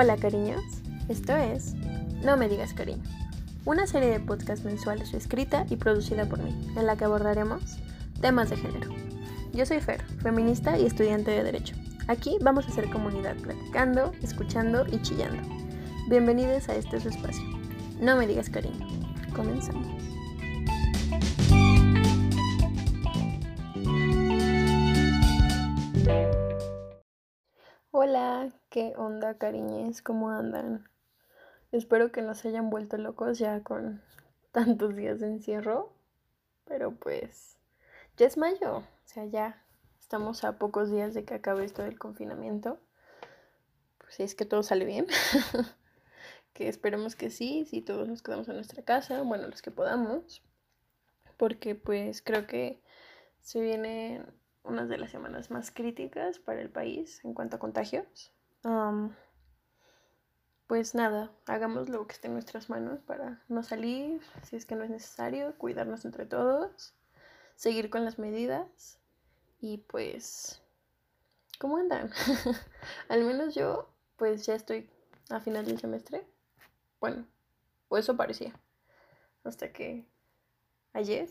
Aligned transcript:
Hola 0.00 0.16
cariños, 0.16 0.62
esto 1.08 1.34
es 1.34 1.74
No 2.22 2.36
me 2.36 2.48
digas 2.48 2.72
cariño, 2.72 3.02
una 3.64 3.88
serie 3.88 4.10
de 4.10 4.20
podcasts 4.20 4.64
mensuales 4.64 5.12
escrita 5.12 5.66
y 5.70 5.74
producida 5.74 6.24
por 6.24 6.40
mí, 6.40 6.54
en 6.76 6.86
la 6.86 6.94
que 6.94 7.04
abordaremos 7.04 7.80
temas 8.20 8.48
de 8.48 8.58
género. 8.58 8.92
Yo 9.52 9.66
soy 9.66 9.80
Fer, 9.80 10.04
feminista 10.22 10.78
y 10.78 10.86
estudiante 10.86 11.32
de 11.32 11.42
Derecho. 11.42 11.74
Aquí 12.06 12.38
vamos 12.40 12.66
a 12.66 12.68
hacer 12.68 12.88
comunidad 12.90 13.34
platicando, 13.38 14.12
escuchando 14.22 14.86
y 14.86 15.02
chillando. 15.02 15.42
Bienvenidos 16.08 16.68
a 16.68 16.76
este 16.76 17.00
su 17.00 17.08
espacio. 17.08 17.42
No 18.00 18.16
me 18.16 18.28
digas 18.28 18.50
cariño. 18.50 18.86
Comenzamos. 19.34 20.07
Hola, 28.00 28.52
¿qué 28.70 28.94
onda 28.96 29.38
cariñes? 29.38 30.02
¿Cómo 30.02 30.30
andan? 30.30 30.88
Espero 31.72 32.12
que 32.12 32.22
no 32.22 32.36
se 32.36 32.46
hayan 32.46 32.70
vuelto 32.70 32.96
locos 32.96 33.40
ya 33.40 33.64
con 33.64 34.00
tantos 34.52 34.94
días 34.94 35.18
de 35.18 35.26
encierro, 35.26 35.92
pero 36.64 36.92
pues 36.92 37.58
ya 38.16 38.26
es 38.26 38.36
mayo, 38.36 38.76
o 38.76 38.84
sea, 39.04 39.24
ya 39.24 39.66
estamos 39.98 40.44
a 40.44 40.60
pocos 40.60 40.92
días 40.92 41.12
de 41.12 41.24
que 41.24 41.34
acabe 41.34 41.64
esto 41.64 41.82
del 41.82 41.98
confinamiento. 41.98 42.78
Pues 43.98 44.14
si 44.14 44.22
es 44.22 44.36
que 44.36 44.44
todo 44.44 44.62
sale 44.62 44.84
bien, 44.84 45.08
que 46.52 46.68
esperemos 46.68 47.16
que 47.16 47.30
sí, 47.30 47.66
si 47.68 47.82
todos 47.82 48.06
nos 48.06 48.22
quedamos 48.22 48.48
en 48.48 48.54
nuestra 48.54 48.84
casa, 48.84 49.22
bueno, 49.22 49.48
los 49.48 49.60
que 49.60 49.72
podamos, 49.72 50.40
porque 51.36 51.74
pues 51.74 52.22
creo 52.22 52.46
que 52.46 52.80
se 53.40 53.60
vienen 53.60 54.37
una 54.68 54.86
de 54.86 54.98
las 54.98 55.10
semanas 55.10 55.50
más 55.50 55.70
críticas 55.70 56.38
para 56.38 56.60
el 56.60 56.70
país 56.70 57.24
en 57.24 57.34
cuanto 57.34 57.56
a 57.56 57.58
contagios. 57.58 58.32
pues 60.66 60.94
nada, 60.94 61.32
hagamos 61.46 61.88
lo 61.88 62.06
que 62.06 62.12
esté 62.12 62.28
en 62.28 62.34
nuestras 62.34 62.68
manos 62.68 63.00
para 63.00 63.42
no 63.48 63.62
salir, 63.62 64.20
si 64.42 64.56
es 64.56 64.66
que 64.66 64.76
no 64.76 64.84
es 64.84 64.90
necesario, 64.90 65.56
cuidarnos 65.56 66.04
entre 66.04 66.26
todos, 66.26 66.94
seguir 67.56 67.88
con 67.88 68.04
las 68.04 68.18
medidas 68.18 68.98
y 69.60 69.78
pues, 69.78 70.62
¿cómo 71.58 71.78
andan? 71.78 72.10
Al 73.08 73.24
menos 73.24 73.54
yo, 73.54 73.88
pues 74.16 74.44
ya 74.44 74.54
estoy 74.54 74.90
a 75.30 75.40
final 75.40 75.64
del 75.64 75.78
semestre. 75.78 76.26
Bueno, 77.00 77.26
pues 77.88 78.04
eso 78.04 78.16
parecía. 78.16 78.54
Hasta 79.44 79.72
que 79.72 80.04
ayer 80.92 81.30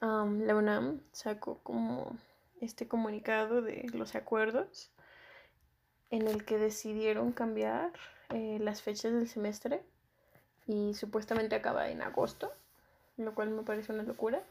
la 0.00 0.56
UNAM 0.56 1.00
sacó 1.12 1.58
como 1.62 2.16
este 2.62 2.88
comunicado 2.88 3.62
de 3.62 3.86
los 3.92 4.14
acuerdos 4.14 4.90
en 6.10 6.28
el 6.28 6.44
que 6.44 6.58
decidieron 6.58 7.32
cambiar 7.32 7.92
eh, 8.30 8.58
las 8.60 8.82
fechas 8.82 9.12
del 9.12 9.28
semestre 9.28 9.82
y 10.66 10.94
supuestamente 10.94 11.56
acaba 11.56 11.88
en 11.88 12.02
agosto, 12.02 12.52
lo 13.16 13.34
cual 13.34 13.50
me 13.50 13.62
parece 13.62 13.92
una 13.92 14.02
locura. 14.02 14.42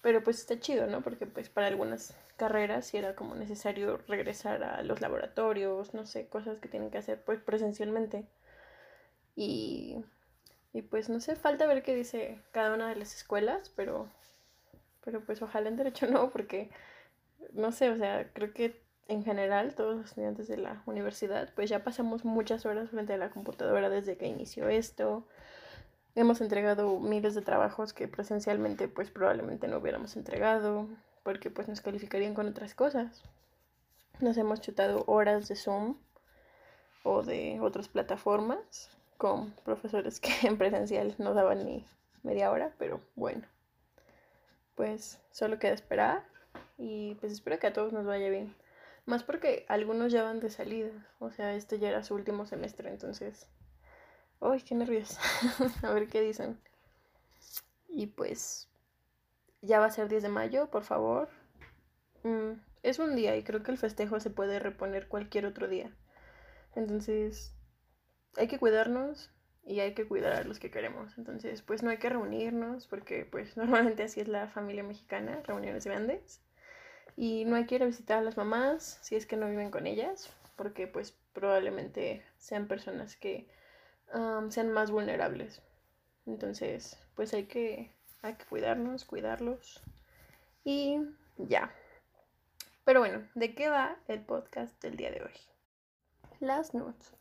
Pero 0.00 0.24
pues 0.24 0.40
está 0.40 0.58
chido, 0.58 0.86
¿no? 0.88 1.02
Porque 1.02 1.26
pues 1.26 1.48
para 1.48 1.68
algunas 1.68 2.16
carreras 2.36 2.86
sí 2.86 2.96
era 2.96 3.14
como 3.14 3.36
necesario 3.36 3.98
regresar 4.08 4.64
a 4.64 4.82
los 4.82 5.00
laboratorios, 5.00 5.94
no 5.94 6.06
sé, 6.06 6.26
cosas 6.26 6.58
que 6.58 6.68
tienen 6.68 6.90
que 6.90 6.98
hacer 6.98 7.22
pues 7.22 7.40
presencialmente. 7.40 8.26
Y, 9.36 10.04
y 10.72 10.82
pues 10.82 11.08
no 11.08 11.20
sé, 11.20 11.36
falta 11.36 11.66
ver 11.66 11.82
qué 11.82 11.94
dice 11.94 12.40
cada 12.50 12.74
una 12.74 12.88
de 12.88 12.96
las 12.96 13.14
escuelas, 13.14 13.70
pero, 13.76 14.08
pero 15.04 15.20
pues 15.24 15.40
ojalá 15.42 15.68
en 15.68 15.76
derecho 15.76 16.06
no, 16.10 16.30
porque 16.30 16.70
no 17.54 17.72
sé, 17.72 17.90
o 17.90 17.96
sea, 17.96 18.30
creo 18.32 18.52
que 18.52 18.82
en 19.08 19.24
general 19.24 19.74
todos 19.74 19.96
los 19.96 20.06
estudiantes 20.06 20.48
de 20.48 20.56
la 20.56 20.82
universidad, 20.86 21.52
pues 21.54 21.68
ya 21.68 21.84
pasamos 21.84 22.24
muchas 22.24 22.66
horas 22.66 22.90
frente 22.90 23.14
a 23.14 23.18
la 23.18 23.30
computadora 23.30 23.88
desde 23.88 24.16
que 24.16 24.26
inició 24.26 24.68
esto. 24.68 25.26
Hemos 26.14 26.40
entregado 26.40 26.98
miles 27.00 27.34
de 27.34 27.42
trabajos 27.42 27.92
que 27.92 28.08
presencialmente 28.08 28.88
pues 28.88 29.10
probablemente 29.10 29.68
no 29.68 29.78
hubiéramos 29.78 30.16
entregado 30.16 30.88
porque 31.22 31.50
pues 31.50 31.68
nos 31.68 31.80
calificarían 31.80 32.34
con 32.34 32.48
otras 32.48 32.74
cosas. 32.74 33.22
Nos 34.20 34.36
hemos 34.36 34.60
chutado 34.60 35.04
horas 35.06 35.48
de 35.48 35.56
Zoom 35.56 35.96
o 37.02 37.22
de 37.22 37.58
otras 37.60 37.88
plataformas 37.88 38.90
con 39.16 39.52
profesores 39.64 40.20
que 40.20 40.32
en 40.46 40.58
presencial 40.58 41.14
no 41.18 41.34
daban 41.34 41.64
ni 41.64 41.86
media 42.22 42.50
hora, 42.50 42.72
pero 42.78 43.00
bueno, 43.14 43.46
pues 44.74 45.20
solo 45.32 45.58
queda 45.58 45.72
esperar 45.72 46.31
y 46.82 47.14
pues 47.20 47.32
espero 47.32 47.60
que 47.60 47.68
a 47.68 47.72
todos 47.72 47.92
nos 47.92 48.04
vaya 48.04 48.28
bien. 48.28 48.56
Más 49.06 49.22
porque 49.22 49.64
algunos 49.68 50.10
ya 50.10 50.24
van 50.24 50.40
de 50.40 50.50
salida. 50.50 50.90
O 51.20 51.30
sea, 51.30 51.54
este 51.54 51.78
ya 51.78 51.88
era 51.88 52.02
su 52.02 52.14
último 52.14 52.44
semestre, 52.44 52.90
entonces... 52.90 53.46
¡Uy, 54.40 54.60
qué 54.62 54.74
nervios! 54.74 55.16
a 55.84 55.92
ver 55.92 56.08
qué 56.08 56.20
dicen. 56.20 56.58
Y 57.88 58.08
pues... 58.08 58.68
Ya 59.60 59.78
va 59.78 59.86
a 59.86 59.90
ser 59.92 60.08
10 60.08 60.24
de 60.24 60.28
mayo, 60.28 60.70
por 60.70 60.82
favor. 60.82 61.28
Mm, 62.24 62.54
es 62.82 62.98
un 62.98 63.14
día 63.14 63.36
y 63.36 63.44
creo 63.44 63.62
que 63.62 63.70
el 63.70 63.78
festejo 63.78 64.18
se 64.18 64.30
puede 64.30 64.58
reponer 64.58 65.06
cualquier 65.06 65.46
otro 65.46 65.68
día. 65.68 65.94
Entonces... 66.74 67.54
Hay 68.36 68.48
que 68.48 68.58
cuidarnos 68.58 69.30
y 69.62 69.78
hay 69.78 69.94
que 69.94 70.08
cuidar 70.08 70.32
a 70.32 70.42
los 70.42 70.58
que 70.58 70.72
queremos. 70.72 71.16
Entonces, 71.16 71.62
pues 71.62 71.84
no 71.84 71.90
hay 71.90 71.98
que 71.98 72.08
reunirnos 72.08 72.88
porque 72.88 73.24
pues 73.24 73.56
normalmente 73.56 74.02
así 74.02 74.18
es 74.18 74.26
la 74.26 74.48
familia 74.48 74.82
mexicana, 74.82 75.40
reuniones 75.44 75.84
grandes. 75.84 76.42
Y 77.16 77.44
no 77.44 77.56
hay 77.56 77.66
que 77.66 77.74
ir 77.76 77.82
a 77.82 77.86
visitar 77.86 78.18
a 78.18 78.22
las 78.22 78.36
mamás 78.36 78.98
si 79.02 79.16
es 79.16 79.26
que 79.26 79.36
no 79.36 79.48
viven 79.48 79.70
con 79.70 79.86
ellas, 79.86 80.32
porque 80.56 80.86
pues 80.86 81.16
probablemente 81.32 82.24
sean 82.38 82.68
personas 82.68 83.16
que 83.16 83.48
sean 84.48 84.72
más 84.72 84.90
vulnerables. 84.90 85.62
Entonces, 86.26 86.98
pues 87.14 87.34
hay 87.34 87.44
que, 87.44 87.90
hay 88.22 88.34
que 88.34 88.44
cuidarnos, 88.44 89.04
cuidarlos. 89.04 89.82
Y 90.64 91.00
ya. 91.36 91.72
Pero 92.84 93.00
bueno, 93.00 93.26
¿de 93.34 93.54
qué 93.54 93.68
va 93.68 93.96
el 94.08 94.20
podcast 94.20 94.80
del 94.82 94.96
día 94.96 95.10
de 95.10 95.22
hoy? 95.22 95.32
Las 96.40 96.74
nudes. 96.74 97.14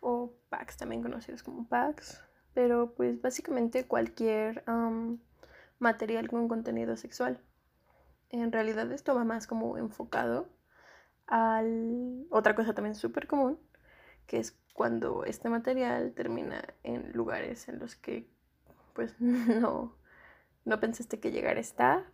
O 0.00 0.32
packs, 0.48 0.76
también 0.76 1.02
conocidos 1.02 1.42
como 1.42 1.68
packs. 1.68 2.22
Pero 2.54 2.94
pues 2.94 3.20
básicamente 3.20 3.86
cualquier 3.86 4.64
material 5.78 6.28
con 6.28 6.48
contenido 6.48 6.96
sexual. 6.96 7.40
En 8.30 8.52
realidad 8.52 8.90
esto 8.92 9.14
va 9.14 9.24
más 9.24 9.46
como 9.46 9.78
enfocado 9.78 10.48
al 11.26 12.26
otra 12.30 12.54
cosa 12.54 12.74
también 12.74 12.94
súper 12.94 13.26
común, 13.26 13.58
que 14.26 14.38
es 14.38 14.58
cuando 14.74 15.24
este 15.24 15.48
material 15.48 16.12
termina 16.14 16.62
en 16.82 17.12
lugares 17.12 17.68
en 17.68 17.78
los 17.78 17.96
que 17.96 18.28
pues 18.92 19.14
no, 19.20 19.96
no 20.64 20.80
pensaste 20.80 21.20
que 21.20 21.30
llegara 21.30 21.58
a 21.58 21.60
estar, 21.60 22.04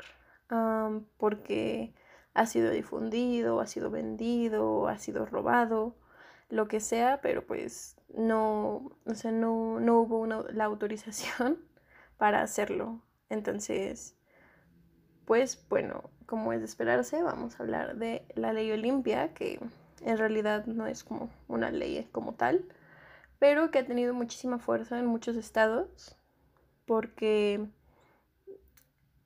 porque 1.17 1.95
ha 2.35 2.47
sido 2.47 2.71
difundido, 2.71 3.61
ha 3.61 3.67
sido 3.67 3.91
vendido, 3.91 4.89
ha 4.89 4.99
sido 4.99 5.27
robado, 5.27 5.97
lo 6.51 6.69
que 6.69 6.81
sea, 6.81 7.21
pero 7.23 7.47
pues 7.47 7.97
no, 8.15 8.99
o 9.07 9.15
sea, 9.15 9.33
no, 9.33 9.81
no 9.81 10.01
hubo 10.01 10.19
una, 10.19 10.43
la 10.53 10.65
autorización 10.65 11.59
para 12.19 12.43
hacerlo. 12.43 13.03
Entonces, 13.31 14.17
pues 15.25 15.67
bueno, 15.69 16.11
como 16.27 16.53
es 16.53 16.61
de 16.61 16.67
esperarse, 16.67 17.23
vamos 17.23 17.59
a 17.59 17.63
hablar 17.63 17.97
de 17.97 18.25
la 18.35 18.53
ley 18.53 18.71
Olimpia, 18.73 19.35
que 19.35 19.61
en 20.05 20.19
realidad 20.19 20.67
no 20.67 20.87
es 20.87 21.05
como 21.05 21.31
una 21.49 21.71
ley 21.71 22.09
como 22.13 22.35
tal, 22.35 22.65
pero 23.39 23.71
que 23.71 23.81
ha 23.81 23.87
tenido 23.87 24.15
muchísima 24.15 24.59
fuerza 24.59 24.99
en 24.99 25.07
muchos 25.07 25.37
estados 25.37 26.17
porque 26.87 27.67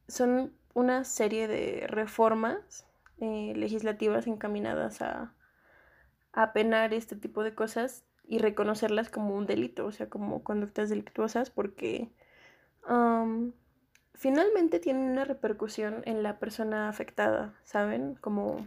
son 0.09 0.53
una 0.75 1.05
serie 1.05 1.49
de 1.49 1.87
reformas 1.89 2.87
eh, 3.19 3.53
legislativas 3.57 4.27
encaminadas 4.27 5.01
a, 5.01 5.35
a 6.33 6.53
penar 6.53 6.93
este 6.93 7.17
tipo 7.17 7.43
de 7.43 7.55
cosas 7.55 8.05
y 8.29 8.39
reconocerlas 8.39 9.09
como 9.09 9.37
un 9.37 9.47
delito, 9.47 9.87
o 9.87 9.93
sea, 9.93 10.09
como 10.09 10.43
conductas 10.43 10.89
delictuosas, 10.89 11.51
porque 11.51 12.11
finalmente 14.17 14.81
tienen 14.81 15.11
una 15.11 15.25
repercusión 15.25 16.03
en 16.05 16.23
la 16.23 16.39
persona 16.39 16.89
afectada, 16.89 17.55
¿saben? 17.65 18.15
Como, 18.17 18.67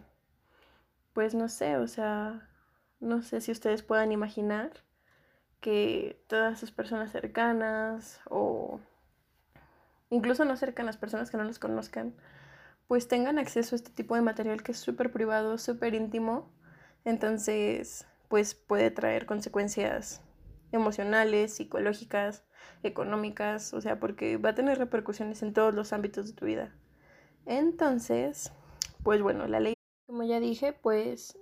pues 1.14 1.34
no 1.34 1.50
sé, 1.50 1.78
o 1.78 1.88
sea, 1.88 2.48
no 3.00 3.22
sé 3.24 3.42
si 3.42 3.52
ustedes 3.52 3.84
puedan 3.84 4.12
imaginar 4.12 4.72
que 5.60 6.24
todas 6.28 6.60
sus 6.60 6.72
personas 6.72 7.12
cercanas 7.12 8.22
o 8.30 8.80
incluso 10.10 10.46
no 10.46 10.56
cercanas, 10.56 10.98
personas 10.98 11.30
que 11.30 11.38
no 11.38 11.44
los 11.44 11.60
conozcan, 11.60 12.14
pues 12.88 13.08
tengan 13.08 13.40
acceso 13.40 13.76
a 13.76 13.78
este 13.78 13.92
tipo 13.92 14.16
de 14.16 14.22
material 14.22 14.64
que 14.64 14.72
es 14.72 14.80
súper 14.80 15.12
privado, 15.12 15.58
súper 15.58 15.96
íntimo, 15.96 16.52
entonces 17.06 18.06
pues 18.30 18.54
puede 18.56 18.92
traer 18.92 19.26
consecuencias 19.26 20.22
emocionales, 20.72 21.54
psicológicas, 21.54 22.44
económicas, 22.84 23.74
o 23.74 23.82
sea, 23.82 24.00
porque 24.00 24.38
va 24.38 24.50
a 24.50 24.56
tener 24.56 24.78
repercusiones 24.78 25.42
en 25.44 25.54
todos 25.54 25.74
los 25.74 25.94
ámbitos 25.94 26.28
de 26.28 26.34
tu 26.34 26.46
vida. 26.46 26.74
Entonces, 27.46 28.52
pues 29.04 29.22
bueno, 29.22 29.48
la 29.48 29.60
ley 29.60 29.74
Como 30.10 30.24
ya 30.24 30.40
dije, 30.40 30.74
pues 30.74 31.38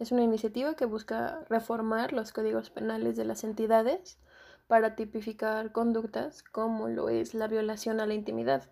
es 0.00 0.10
una 0.10 0.22
iniciativa 0.22 0.74
que 0.74 0.84
busca 0.84 1.44
reformar 1.48 2.12
los 2.12 2.32
códigos 2.32 2.68
penales 2.68 3.14
de 3.14 3.24
las 3.24 3.44
entidades 3.44 4.18
para 4.66 4.96
tipificar 4.96 5.70
conductas 5.70 6.42
como 6.42 6.88
lo 6.88 7.08
es 7.08 7.34
la 7.34 7.46
violación 7.46 8.00
a 8.00 8.06
la 8.06 8.14
intimidad. 8.14 8.64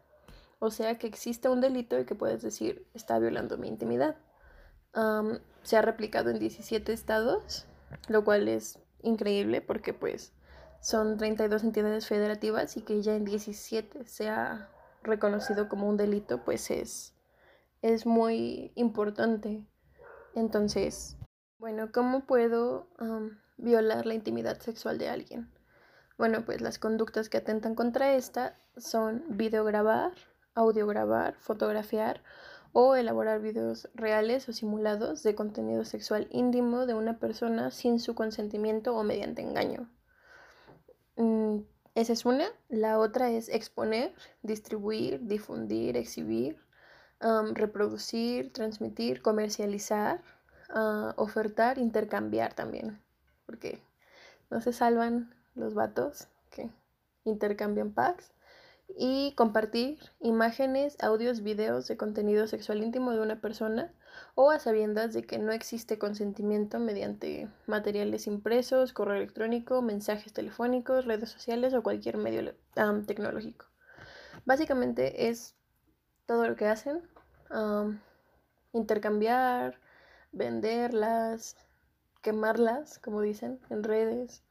O 0.59 0.73
sea, 0.73 0.99
que 0.99 1.07
existe 1.07 1.49
un 1.49 1.61
delito 1.61 2.01
y 2.01 2.05
que 2.05 2.17
puedes 2.17 2.43
decir, 2.43 2.85
está 2.95 3.21
violando 3.21 3.59
mi 3.59 3.69
intimidad. 3.69 4.17
se 5.63 5.77
ha 5.77 5.83
replicado 5.83 6.31
en 6.31 6.41
17 6.41 6.93
estados, 6.93 7.67
lo 8.09 8.25
cual 8.25 8.49
es 8.49 8.79
increíble 9.03 9.61
porque 9.61 9.93
pues 9.95 10.33
son 10.81 11.17
32 11.17 11.65
entidades 11.65 12.07
federativas 12.07 12.77
y 12.77 12.83
que 12.83 13.03
ya 13.03 13.15
en 13.15 13.25
17 13.25 14.05
sea 14.05 14.69
reconocido 15.03 15.69
como 15.69 15.89
un 15.89 15.97
delito, 15.97 16.45
pues 16.45 16.71
es 16.71 17.13
es 17.83 18.07
muy 18.07 18.73
importante. 18.77 19.67
Entonces, 20.35 21.19
bueno, 21.59 21.91
¿cómo 21.93 22.25
puedo 22.27 22.89
violar 23.59 24.07
la 24.07 24.15
intimidad 24.15 24.61
sexual 24.61 24.99
de 24.99 25.11
alguien? 25.11 25.53
Bueno, 26.17 26.45
pues 26.45 26.61
las 26.61 26.79
conductas 26.79 27.29
que 27.29 27.39
atentan 27.39 27.75
contra 27.75 28.15
esta 28.15 28.57
son 28.77 29.25
videograbar, 29.29 30.13
audiograbar, 30.55 31.35
fotografiar 31.35 32.23
o 32.73 32.95
elaborar 32.95 33.41
videos 33.41 33.89
reales 33.95 34.49
o 34.49 34.53
simulados 34.53 35.23
de 35.23 35.35
contenido 35.35 35.85
sexual 35.85 36.27
íntimo 36.31 36.87
de 36.87 36.95
una 36.95 37.19
persona 37.19 37.71
sin 37.71 38.01
su 38.01 38.15
consentimiento 38.15 38.97
o 38.97 39.05
mediante 39.05 39.43
engaño. 39.43 39.91
Mm, 41.17 41.59
esa 41.95 42.13
es 42.13 42.25
una. 42.25 42.47
La 42.69 42.99
otra 42.99 43.31
es 43.31 43.49
exponer, 43.49 44.15
distribuir, 44.43 45.27
difundir, 45.27 45.97
exhibir 45.97 46.59
reproducir, 47.55 48.53
transmitir, 48.53 49.23
comercializar, 49.23 50.23
ah, 50.71 51.15
ofertar, 51.17 51.79
intercambiar 51.79 52.55
también, 52.55 53.01
porque 53.47 53.81
no 54.51 54.61
se 54.61 54.73
salvan 54.73 55.35
los 55.55 55.75
vatos 55.75 56.29
que 56.51 56.71
intercambian 57.25 57.93
packs 57.93 58.33
y 58.97 59.35
compartir 59.35 59.99
imágenes, 60.21 60.97
audios, 61.03 61.43
videos 61.43 61.87
de 61.89 61.97
contenido 61.97 62.47
sexual 62.47 62.83
íntimo 62.83 63.13
de 63.13 63.21
una 63.21 63.41
persona 63.41 63.93
o 64.35 64.51
a 64.51 64.59
sabiendas 64.59 65.13
de 65.13 65.23
que 65.23 65.39
no 65.39 65.53
existe 65.53 65.99
consentimiento 65.99 66.79
mediante 66.79 67.49
materiales 67.67 68.27
impresos, 68.27 68.93
correo 68.93 69.17
electrónico, 69.17 69.83
mensajes 69.83 70.33
telefónicos, 70.33 71.07
redes 71.07 71.31
sociales 71.31 71.75
o 71.75 71.83
cualquier 71.83 72.19
medio 72.19 72.55
tecnológico. 73.07 73.67
Básicamente 74.45 75.29
es 75.29 75.55
todo 76.27 76.47
lo 76.49 76.57
que 76.57 76.67
hacen 76.67 77.03
intercambiar, 78.73 79.79
venderlas, 80.33 81.57
quemarlas, 82.23 82.99
como 82.99 83.21
dicen, 83.21 83.61
en 83.69 83.83
redes. 83.83 84.43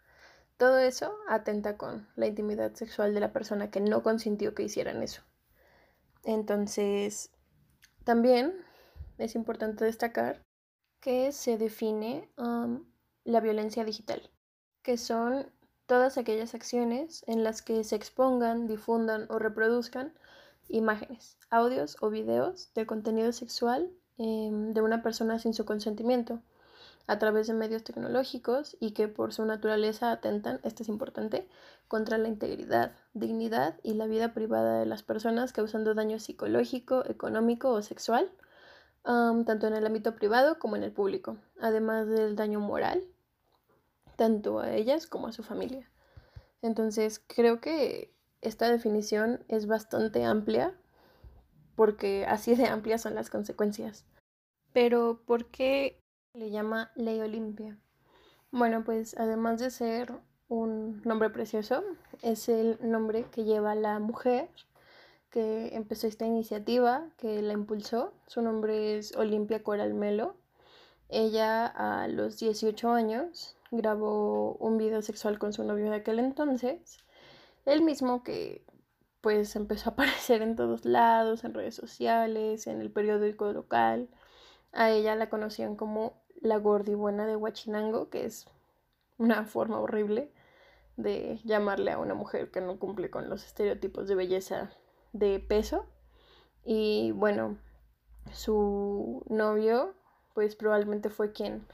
Todo 0.62 0.78
eso 0.78 1.18
atenta 1.28 1.75
con 1.75 2.08
la 2.16 2.28
intimidad 2.28 2.75
sexual 2.75 3.16
de 3.16 3.19
la 3.19 3.34
persona 3.34 3.72
que 3.72 3.80
no 3.80 4.04
consintió 4.04 4.54
que 4.54 4.62
hicieran 4.62 5.02
eso. 5.02 5.24
Entonces, 6.24 7.31
también 8.04 8.54
es 9.18 9.34
importante 9.34 9.86
destacar 9.86 10.46
que 11.00 11.31
se 11.31 11.58
define 11.58 12.30
la 13.24 13.40
violencia 13.40 13.84
digital, 13.84 14.30
que 14.84 15.00
son 15.00 15.52
todas 15.88 16.19
aquellas 16.19 16.54
acciones 16.54 17.24
en 17.25 17.44
las 17.44 17.64
que 17.64 17.84
se 17.84 17.96
expongan, 17.96 18.68
difundan 18.68 19.25
o 19.31 19.40
reproduzcan 19.40 20.14
imágenes, 20.68 21.40
audios 21.50 21.98
o 22.02 22.12
videos 22.12 22.72
de 22.75 22.86
contenido 22.86 23.31
sexual 23.31 23.90
em, 24.19 24.75
de 24.75 24.81
una 24.81 25.02
persona 25.02 25.40
sin 25.40 25.56
su 25.56 25.66
consentimiento 25.66 26.44
a 27.12 27.19
través 27.19 27.48
de 27.48 27.54
medios 27.54 27.84
tecnológicos 27.84 28.78
y 28.80 28.92
que 28.92 29.10
por 29.10 29.34
su 29.34 29.44
naturaleza 29.44 30.13
atentan, 30.13 30.62
esto 30.63 30.84
es 30.84 30.88
importante, 30.88 31.46
contra 31.90 32.18
la 32.18 32.30
integridad, 32.30 32.94
dignidad 33.13 33.78
y 33.84 33.96
la 33.96 34.06
vida 34.06 34.34
privada 34.34 34.80
de 34.80 34.86
las 34.86 35.04
personas 35.04 35.52
causando 35.52 35.94
daño 35.94 36.19
psicológico, 36.19 37.04
económico 37.06 37.69
o 37.72 37.81
sexual, 37.81 38.31
tanto 39.04 39.68
en 39.68 39.74
el 39.74 39.86
ámbito 39.86 40.16
privado 40.16 40.58
como 40.58 40.78
en 40.78 40.84
el 40.84 40.94
público, 40.94 41.36
además 41.60 42.08
del 42.08 42.38
daño 42.38 42.62
moral, 42.62 43.04
tanto 44.16 44.62
a 44.62 44.72
ellas 44.72 45.06
como 45.06 45.28
a 45.28 45.34
su 45.34 45.44
familia. 45.44 45.92
Entonces 46.62 47.22
creo 47.28 47.60
que 47.60 48.14
esta 48.40 48.72
definición 48.72 49.44
es 49.50 49.68
bastante 49.68 50.24
amplia 50.24 50.74
porque 51.75 52.25
así 52.25 52.56
de 52.56 52.68
amplias 52.68 53.02
son 53.02 53.16
las 53.16 53.30
consecuencias. 53.30 54.06
Pero, 54.72 55.22
¿por 55.25 55.48
qué 55.48 56.00
le 56.33 56.50
llama 56.50 56.92
ley 56.95 57.19
Olimpia? 57.22 57.78
Bueno, 58.51 58.83
pues 58.83 59.16
además 59.18 59.60
de 59.60 59.72
ser 59.72 60.13
un 60.48 61.01
nombre 61.04 61.30
precioso, 61.30 61.83
es 62.22 62.50
el 62.50 62.78
nombre 62.81 63.25
que 63.31 63.44
lleva 63.44 63.75
la 63.75 64.00
mujer 64.00 64.50
que 65.30 65.75
empezó 65.75 66.07
esta 66.07 66.25
iniciativa, 66.25 67.07
que 67.18 67.42
la 67.42 67.54
impulsó. 67.54 68.13
Su 68.28 68.42
nombre 68.42 68.98
es 68.98 69.16
Olimpia 69.16 69.63
Coral 69.63 69.94
Melo. 69.94 70.36
Ella 71.07 71.66
a 71.66 72.07
los 72.07 72.38
18 72.38 72.92
años 72.92 73.56
grabó 73.72 74.56
un 74.56 74.78
video 74.78 75.01
sexual 75.01 75.39
con 75.39 75.54
su 75.54 75.63
novio 75.63 75.89
de 75.89 75.95
aquel 75.95 76.19
entonces 76.19 76.98
el 77.66 77.81
mismo 77.81 78.24
que 78.24 78.63
pues 79.22 79.56
empezó 79.56 79.89
a 79.89 79.94
aparecer 79.94 80.42
en 80.42 80.56
todos 80.56 80.86
lados, 80.86 81.44
en 81.44 81.54
redes 81.54 81.75
sociales, 81.75 82.68
en 82.68 82.81
el 82.81 82.92
periódico 82.92 83.51
local. 83.54 84.10
A 84.74 84.89
ella 84.89 85.16
la 85.16 85.30
conocían 85.30 85.75
como 85.75 86.20
la 86.42 86.58
gordibuena 86.58 87.26
de 87.26 87.36
Huachinango, 87.36 88.10
que 88.10 88.26
es 88.26 88.48
una 89.18 89.46
forma 89.46 89.80
horrible 89.80 90.32
de 90.98 91.40
llamarle 91.44 91.92
a 91.92 92.00
una 92.00 92.16
mujer 92.16 92.52
que 92.52 92.62
no 92.62 92.78
cumple 92.80 93.10
con 93.10 93.30
los 93.30 93.46
estereotipos 93.46 94.08
de 94.08 94.16
belleza 94.16 94.72
de 95.14 95.40
peso. 95.40 95.86
Y 96.66 97.12
bueno, 97.12 97.58
su 98.32 99.24
novio 99.30 99.94
pues 100.34 100.56
probablemente 100.56 101.10
fue 101.10 101.32
quien 101.32 101.66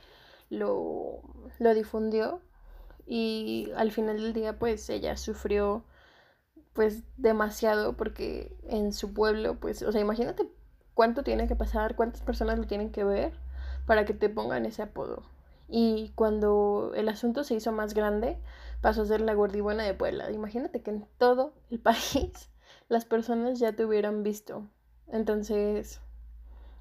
lo, 0.50 1.22
lo 1.60 1.74
difundió 1.74 2.42
y 3.06 3.72
al 3.76 3.92
final 3.92 4.18
del 4.18 4.34
día 4.34 4.60
pues 4.60 4.90
ella 4.90 5.16
sufrió 5.18 5.84
pues 6.74 7.04
demasiado 7.18 7.94
porque 7.94 8.56
en 8.68 8.94
su 8.94 9.14
pueblo 9.14 9.56
pues, 9.56 9.82
o 9.84 9.92
sea, 9.92 10.02
imagínate 10.02 10.48
cuánto 10.94 11.24
tiene 11.24 11.48
que 11.48 11.56
pasar, 11.56 11.96
cuántas 11.96 12.22
personas 12.22 12.58
lo 12.58 12.66
tienen 12.66 12.92
que 12.92 13.04
ver 13.04 13.34
para 13.88 14.06
que 14.06 14.14
te 14.14 14.30
pongan 14.30 14.68
ese 14.68 14.84
apodo. 14.84 15.24
Y 15.68 16.12
cuando 16.14 16.92
el 16.96 17.10
asunto 17.10 17.44
se 17.44 17.56
hizo 17.56 17.72
más 17.72 17.96
grande, 17.96 18.38
pasó 18.82 19.02
a 19.02 19.06
ser 19.06 19.22
la 19.22 19.34
gordibuena 19.34 19.84
de 19.84 19.96
Puebla. 19.96 20.32
Imagínate 20.32 20.84
que 20.84 20.92
en 20.92 21.08
todo 21.18 21.54
el 21.72 21.80
país 21.82 22.52
las 22.90 23.06
personas 23.06 23.58
ya 23.58 23.74
te 23.74 23.86
hubieran 23.86 24.22
visto. 24.22 24.68
Entonces, 25.08 26.00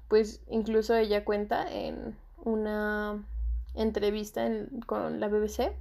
pues 0.07 0.41
incluso 0.47 0.95
ella 0.95 1.25
cuenta 1.25 1.71
en 1.71 2.15
una 2.43 3.25
entrevista 3.73 4.47
con 4.85 5.19
la 5.19 5.27
BBC 5.27 5.73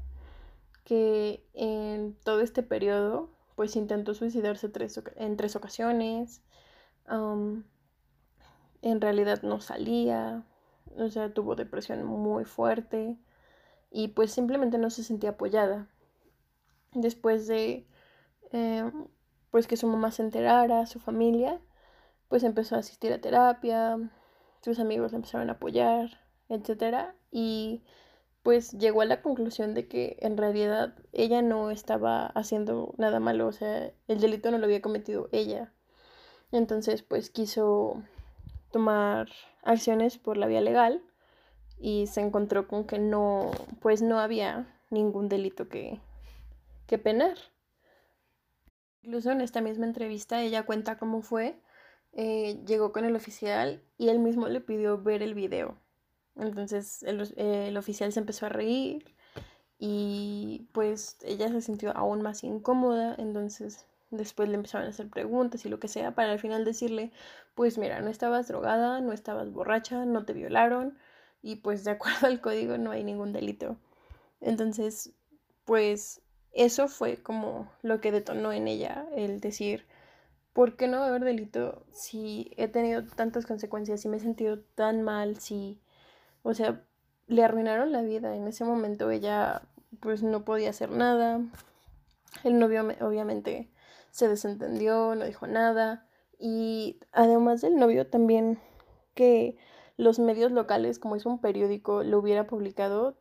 que 0.84 1.44
en 1.54 2.16
todo 2.24 2.40
este 2.40 2.62
periodo 2.62 3.30
pues 3.56 3.74
intentó 3.74 4.14
suicidarse 4.14 4.70
en 5.16 5.36
tres 5.36 5.56
ocasiones, 5.56 6.42
en 7.08 9.00
realidad 9.00 9.42
no 9.42 9.60
salía, 9.60 10.44
o 10.98 11.08
sea, 11.10 11.32
tuvo 11.32 11.56
depresión 11.56 12.04
muy 12.04 12.44
fuerte 12.44 13.16
y 13.90 14.08
pues 14.08 14.32
simplemente 14.32 14.78
no 14.78 14.90
se 14.90 15.04
sentía 15.04 15.30
apoyada. 15.30 15.88
Después 16.92 17.46
de 17.46 17.86
em, 18.52 19.08
pues 19.50 19.66
que 19.66 19.76
su 19.76 19.86
mamá 19.86 20.10
se 20.10 20.22
enterara, 20.22 20.86
su 20.86 21.00
familia, 21.00 21.60
pues 22.28 22.42
empezó 22.44 22.76
a 22.76 22.80
asistir 22.80 23.12
a 23.12 23.20
terapia, 23.20 23.98
sus 24.62 24.78
amigos 24.78 25.12
le 25.12 25.16
empezaron 25.16 25.48
a 25.48 25.54
apoyar, 25.54 26.20
etc. 26.48 27.14
Y 27.30 27.82
pues 28.42 28.72
llegó 28.72 29.02
a 29.02 29.06
la 29.06 29.22
conclusión 29.22 29.74
de 29.74 29.88
que 29.88 30.18
en 30.20 30.36
realidad 30.36 30.94
ella 31.12 31.42
no 31.42 31.70
estaba 31.70 32.26
haciendo 32.26 32.94
nada 32.98 33.20
malo, 33.20 33.46
o 33.48 33.52
sea, 33.52 33.92
el 34.08 34.20
delito 34.20 34.50
no 34.50 34.58
lo 34.58 34.66
había 34.66 34.82
cometido 34.82 35.28
ella. 35.32 35.72
Entonces, 36.52 37.02
pues 37.02 37.30
quiso 37.30 38.02
tomar 38.76 39.28
acciones 39.62 40.18
por 40.18 40.36
la 40.36 40.46
vía 40.46 40.60
legal 40.60 41.02
y 41.78 42.06
se 42.06 42.20
encontró 42.20 42.68
con 42.68 42.86
que 42.86 42.98
no, 42.98 43.50
pues 43.80 44.02
no 44.02 44.18
había 44.18 44.66
ningún 44.90 45.28
delito 45.28 45.68
que, 45.68 46.00
que 46.86 46.98
penar. 46.98 47.36
Incluso 49.02 49.30
en 49.30 49.40
esta 49.40 49.60
misma 49.60 49.86
entrevista 49.86 50.42
ella 50.42 50.64
cuenta 50.64 50.98
cómo 50.98 51.22
fue, 51.22 51.60
eh, 52.12 52.62
llegó 52.66 52.92
con 52.92 53.04
el 53.04 53.16
oficial 53.16 53.82
y 53.98 54.08
él 54.08 54.18
mismo 54.18 54.48
le 54.48 54.60
pidió 54.60 55.02
ver 55.02 55.22
el 55.22 55.34
video 55.34 55.76
entonces 56.36 57.02
el, 57.02 57.76
oficial 57.76 58.12
se 58.12 58.20
empezó 58.20 58.46
a 58.46 58.50
reír 58.50 59.14
y 59.78 60.68
pues 60.72 61.18
ella 61.22 61.48
se 61.48 61.60
sintió 61.60 61.96
aún 61.96 62.22
más 62.22 62.44
incómoda, 62.44 63.14
entonces 63.18 63.86
después 64.10 64.48
le 64.48 64.56
empezaban 64.56 64.86
a 64.86 64.90
hacer 64.90 65.08
preguntas 65.08 65.64
y 65.64 65.68
lo 65.68 65.78
que 65.80 65.88
sea, 65.88 66.14
para 66.14 66.32
al 66.32 66.38
final 66.38 66.64
decirle, 66.64 67.12
pues 67.54 67.78
mira, 67.78 68.00
no 68.00 68.08
estabas 68.08 68.48
drogada, 68.48 69.00
no 69.00 69.12
estabas 69.12 69.50
borracha, 69.52 70.04
no 70.04 70.24
te 70.24 70.32
violaron 70.32 70.98
y 71.42 71.56
pues 71.56 71.84
de 71.84 71.90
acuerdo 71.92 72.26
al 72.26 72.40
código 72.40 72.78
no 72.78 72.90
hay 72.92 73.04
ningún 73.04 73.32
delito. 73.32 73.76
Entonces, 74.40 75.12
pues 75.64 76.22
eso 76.52 76.88
fue 76.88 77.18
como 77.22 77.70
lo 77.82 78.00
que 78.00 78.12
detonó 78.12 78.52
en 78.52 78.68
ella 78.68 79.06
el 79.14 79.40
decir, 79.40 79.86
¿por 80.52 80.76
qué 80.76 80.88
no 80.88 81.02
haber 81.02 81.24
delito 81.24 81.84
si 81.92 82.52
he 82.56 82.68
tenido 82.68 83.04
tantas 83.04 83.46
consecuencias, 83.46 84.00
si 84.00 84.08
me 84.08 84.16
he 84.16 84.20
sentido 84.20 84.60
tan 84.74 85.02
mal, 85.02 85.36
si, 85.38 85.80
o 86.42 86.54
sea, 86.54 86.82
le 87.26 87.44
arruinaron 87.44 87.92
la 87.92 88.02
vida. 88.02 88.34
En 88.36 88.46
ese 88.46 88.64
momento 88.64 89.10
ella 89.10 89.62
pues 90.00 90.22
no 90.22 90.44
podía 90.44 90.70
hacer 90.70 90.90
nada. 90.90 91.40
El 92.44 92.58
novio 92.58 92.86
obviamente 93.00 93.68
se 94.16 94.28
desentendió, 94.28 95.14
no 95.14 95.26
dijo 95.26 95.46
nada. 95.46 96.08
Y 96.38 97.00
además 97.12 97.60
del 97.60 97.76
novio 97.76 98.06
también 98.06 98.58
que 99.14 99.58
los 99.98 100.18
medios 100.18 100.52
locales, 100.52 100.98
como 100.98 101.16
es 101.16 101.26
un 101.26 101.38
periódico, 101.38 102.02
lo 102.02 102.18
hubiera 102.18 102.46
publicado, 102.46 103.18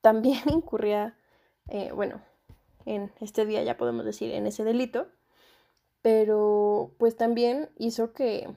también 0.00 0.40
incurría, 0.46 1.16
eh, 1.68 1.92
bueno, 1.92 2.20
en 2.84 3.12
este 3.20 3.46
día 3.46 3.62
ya 3.62 3.76
podemos 3.76 4.04
decir 4.04 4.32
en 4.32 4.48
ese 4.48 4.64
delito, 4.64 5.06
pero 6.02 6.96
pues 6.98 7.16
también 7.16 7.70
hizo 7.78 8.12
que 8.12 8.48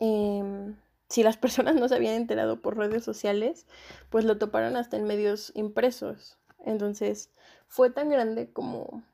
em, 0.00 0.74
si 1.10 1.22
las 1.22 1.36
personas 1.44 1.74
no 1.74 1.86
se 1.86 1.96
habían 1.96 2.14
enterado 2.14 2.62
por 2.62 2.78
redes 2.78 3.04
sociales, 3.04 3.66
pues 4.08 4.24
lo 4.24 4.38
toparon 4.38 4.76
hasta 4.76 4.96
en 4.96 5.04
medios 5.04 5.52
impresos. 5.54 6.38
Entonces 6.64 7.30
fue 7.68 7.90
tan 7.90 8.08
grande 8.08 8.50
como 8.50 9.04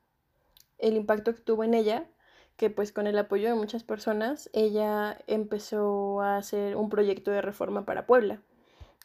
el 0.83 0.95
impacto 0.95 1.33
que 1.33 1.41
tuvo 1.41 1.63
en 1.63 1.73
ella 1.73 2.05
que 2.57 2.69
pues 2.69 2.91
con 2.91 3.07
el 3.07 3.17
apoyo 3.17 3.49
de 3.49 3.55
muchas 3.55 3.83
personas 3.83 4.49
ella 4.53 5.17
empezó 5.27 6.21
a 6.21 6.37
hacer 6.37 6.75
un 6.75 6.89
proyecto 6.89 7.31
de 7.31 7.41
reforma 7.41 7.85
para 7.85 8.05
Puebla 8.05 8.41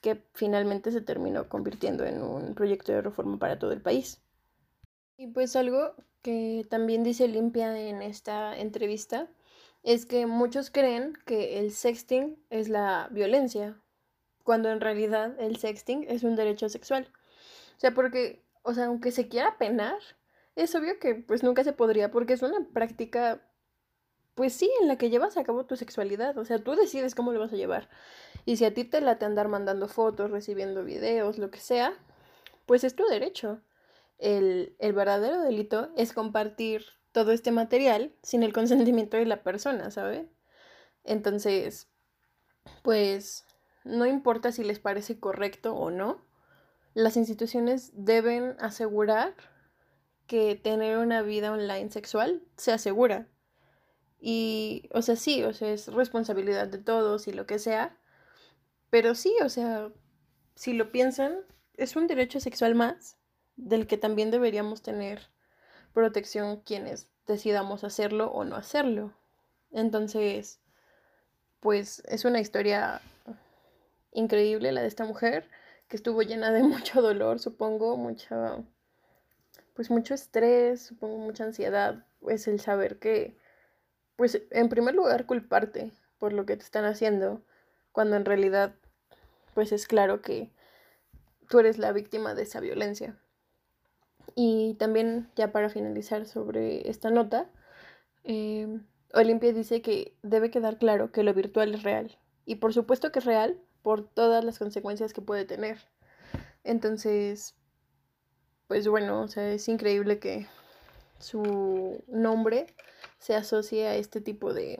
que 0.01 0.23
finalmente 0.35 0.93
se 0.93 1.01
terminó 1.01 1.49
convirtiendo 1.49 2.05
en 2.05 2.23
un 2.23 2.55
proyecto 2.55 2.93
de 2.93 3.03
reforma 3.03 3.39
para 3.39 3.59
todo 3.59 3.73
el 3.73 3.81
país. 3.81 4.21
Y 5.17 5.27
pues 5.27 5.57
algo 5.57 5.95
que 6.23 6.67
también 6.71 7.03
dice 7.03 7.27
Limpia 7.27 7.77
en 7.79 8.03
esta 8.03 8.57
entrevista 8.57 9.29
es 9.83 10.07
que 10.07 10.27
muchos 10.27 10.71
creen 10.71 11.15
que 11.25 11.59
el 11.59 11.73
sexting 11.73 12.39
es 12.51 12.69
la 12.69 13.09
violencia, 13.11 13.81
cuando 14.45 14.71
en 14.71 14.81
realidad 14.81 15.39
el 15.41 15.57
sexting 15.57 16.05
es 16.09 16.23
un 16.23 16.37
derecho 16.37 16.69
sexual. 16.69 17.09
O 17.77 17.81
sea, 17.81 17.95
porque, 17.95 18.45
o 18.63 18.75
sea, 18.75 18.87
aunque 18.87 19.11
se 19.11 19.29
quiera 19.29 19.59
penar, 19.59 19.99
es 20.59 20.75
obvio 20.75 20.99
que 20.99 21.15
pues 21.15 21.45
nunca 21.45 21.63
se 21.63 21.73
podría 21.73 22.11
porque 22.11 22.33
es 22.33 22.43
una 22.43 22.67
práctica, 22.73 23.41
pues 24.35 24.53
sí, 24.53 24.69
en 24.83 24.89
la 24.89 24.99
que 24.99 25.09
llevas 25.09 25.37
a 25.37 25.45
cabo 25.45 25.67
tu 25.67 25.77
sexualidad. 25.77 26.37
O 26.37 26.45
sea, 26.45 26.59
tú 26.59 26.75
decides 26.75 27.15
cómo 27.15 27.33
lo 27.33 27.39
vas 27.39 27.53
a 27.53 27.57
llevar. 27.57 27.89
Y 28.45 28.57
si 28.57 28.65
a 28.65 28.75
ti 28.75 28.83
te 28.83 29.01
late 29.01 29.25
andar 29.25 29.47
mandando 29.47 29.87
fotos, 29.87 30.33
recibiendo 30.33 30.83
videos, 30.83 31.39
lo 31.39 31.53
que 31.53 31.61
sea, 31.61 31.95
pues 32.67 32.83
es 32.83 32.97
tu 32.97 33.07
derecho. 33.07 33.63
El, 34.19 34.75
el 34.81 34.93
verdadero 34.95 35.41
delito 35.43 35.91
es 35.97 36.13
compartir 36.13 36.85
todo 37.13 37.31
este 37.31 37.53
material 37.53 38.13
sin 38.25 38.43
el 38.43 38.53
consentimiento 38.53 39.17
de 39.17 39.27
la 39.27 39.45
persona, 39.45 39.93
¿sabe? 39.93 40.29
Entonces, 41.05 41.87
pues 42.83 43.45
no 43.85 44.07
importa 44.07 44.51
si 44.51 44.65
les 44.65 44.81
parece 44.81 45.21
correcto 45.21 45.77
o 45.77 45.93
no, 45.93 46.21
las 46.95 47.17
instituciones 47.17 47.93
deben 47.95 48.57
asegurar 48.59 49.35
que 50.29 50.55
tener 50.55 50.99
una 50.99 51.23
vida 51.23 51.51
online 51.51 51.91
sexual 51.91 52.45
se 52.57 52.71
asegura. 52.71 53.27
Y, 54.21 54.89
o 54.93 55.03
sea, 55.03 55.17
sí, 55.17 55.43
o 55.43 55.53
sea, 55.53 55.73
es 55.73 55.89
responsabilidad 55.89 56.69
de 56.69 56.79
todos 56.79 57.27
y 57.27 57.33
lo 57.33 57.47
que 57.47 57.59
sea, 57.59 57.99
pero 58.91 59.15
sí, 59.15 59.35
o 59.43 59.49
sea, 59.49 59.91
si 60.55 60.73
lo 60.73 60.93
piensan, 60.93 61.41
es 61.75 61.97
un 61.97 62.07
derecho 62.07 62.41
sexual 62.41 62.75
más 62.75 63.17
del 63.57 63.87
que 63.87 63.97
también 63.97 64.31
deberíamos 64.31 64.83
tener 64.83 65.31
protección 65.93 66.61
quienes 66.61 67.11
decidamos 67.27 67.83
hacerlo 67.83 68.31
o 68.31 68.45
no 68.45 68.57
hacerlo. 68.57 69.13
Entonces, 69.71 70.61
pues 71.61 72.03
es 72.07 72.25
una 72.25 72.41
historia 72.41 73.01
increíble 74.13 74.73
la 74.73 74.83
de 74.83 74.89
esta 74.89 75.05
mujer 75.05 75.49
que 75.89 75.97
estuvo 75.97 76.23
llena 76.23 76.51
de 76.53 76.63
mucho 76.65 77.03
dolor, 77.03 77.39
supongo, 77.39 77.97
mucha 77.97 78.65
pues 79.79 79.91
mucho 79.91 80.13
estrés, 80.13 80.83
supongo 80.83 81.19
mucha 81.19 81.45
ansiedad, 81.45 82.05
pues 82.19 82.49
el 82.49 82.59
saber 82.59 82.99
que 82.99 83.37
pues 84.17 84.43
en 84.51 84.69
primer 84.69 84.97
lugar 84.97 85.25
culparte 85.25 85.93
por 86.19 86.33
lo 86.33 86.47
que 86.47 86.57
te 86.57 86.65
están 86.65 86.85
haciendo, 86.85 87.43
cuando 87.93 88.17
en 88.17 88.25
realidad 88.25 88.75
pues 89.55 89.71
es 89.71 89.87
claro 89.87 90.21
que 90.21 90.51
tú 91.49 91.61
eres 91.61 91.79
la 91.79 91.93
víctima 91.93 92.35
de 92.35 92.43
esa 92.43 92.59
violencia. 92.59 93.21
Y 94.35 94.75
también, 94.81 95.31
ya 95.37 95.53
para 95.53 95.69
finalizar 95.69 96.27
sobre 96.27 96.91
esta 96.91 97.11
nota, 97.11 97.49
em, 98.25 98.85
Olimpia 99.15 99.53
dice 99.53 99.81
que 99.81 100.19
debe 100.25 100.51
quedar 100.51 100.79
claro 100.79 101.13
que 101.13 101.23
lo 101.23 101.33
virtual 101.35 101.73
es 101.73 101.85
real. 101.85 102.19
Y 102.45 102.57
por 102.57 102.75
supuesto 102.75 103.13
que 103.13 103.21
es 103.21 103.25
real 103.25 103.61
por 103.83 104.09
todas 104.09 104.45
las 104.45 104.59
consecuencias 104.59 105.13
que 105.13 105.23
puede 105.23 105.45
tener. 105.45 105.79
Entonces, 106.65 107.55
pues 108.69 108.87
bueno, 108.87 109.23
o 109.23 109.29
sea, 109.29 109.51
es 109.51 109.67
increíble 109.67 110.19
que 110.21 110.47
su 111.19 112.05
nombre 112.07 112.67
se 113.19 113.35
asocie 113.35 113.89
a 113.89 113.97
este 113.97 114.21
tipo 114.21 114.53
de, 114.55 114.79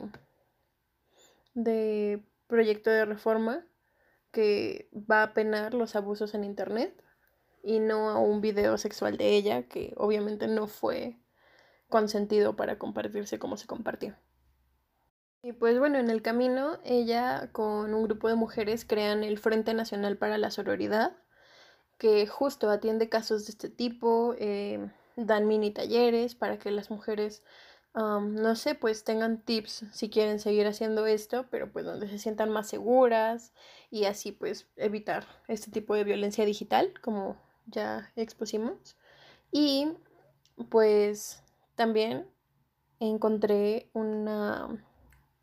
de 1.55 2.23
proyecto 2.47 2.91
de 2.91 3.05
reforma 3.05 3.65
que 4.31 4.89
va 4.93 5.23
a 5.23 5.33
penar 5.33 5.73
los 5.73 5.95
abusos 5.95 6.35
en 6.35 6.43
Internet 6.43 7.03
y 7.63 7.79
no 7.79 8.09
a 8.09 8.19
un 8.19 8.41
video 8.41 8.77
sexual 8.77 9.17
de 9.17 9.35
ella 9.35 9.63
que 9.63 9.93
obviamente 9.97 10.47
no 10.47 10.67
fue 10.67 11.17
consentido 11.89 12.55
para 12.55 12.77
compartirse 12.77 13.39
como 13.39 13.57
se 13.57 13.67
compartió. 13.67 14.15
Y 15.41 15.53
pues 15.53 15.79
bueno, 15.79 15.97
en 15.97 16.09
el 16.09 16.21
camino 16.21 16.79
ella 16.83 17.49
con 17.51 17.93
un 17.93 18.03
grupo 18.03 18.27
de 18.27 18.35
mujeres 18.35 18.85
crean 18.85 19.23
el 19.23 19.39
Frente 19.39 19.73
Nacional 19.73 20.17
para 20.17 20.37
la 20.37 20.51
Sororidad, 20.51 21.17
que 21.99 22.25
justo 22.25 22.69
atiende 22.71 23.09
casos 23.09 23.45
de 23.45 23.51
este 23.51 23.69
tipo, 23.69 24.33
eh, 24.39 24.89
dan 25.15 25.47
mini 25.47 25.71
talleres 25.71 26.33
para 26.33 26.57
que 26.57 26.71
las 26.71 26.89
mujeres, 26.89 27.43
no 27.93 28.55
sé, 28.55 28.73
pues 28.73 29.03
tengan 29.03 29.41
tips 29.41 29.85
si 29.91 30.09
quieren 30.09 30.39
seguir 30.39 30.65
haciendo 30.65 31.05
esto, 31.05 31.45
pero 31.51 31.71
pues 31.71 31.85
donde 31.85 32.07
se 32.07 32.17
sientan 32.17 32.49
más 32.49 32.69
seguras 32.69 33.53
y 33.91 34.05
así 34.05 34.31
pues 34.31 34.67
evitar 34.77 35.27
este 35.47 35.69
tipo 35.69 35.93
de 35.93 36.05
violencia 36.05 36.45
digital, 36.45 36.93
como 37.01 37.37
ya 37.67 38.11
expusimos. 38.15 38.95
Y 39.51 39.89
pues 40.69 41.43
también 41.75 42.27
encontré 42.99 43.89
una 43.93 44.85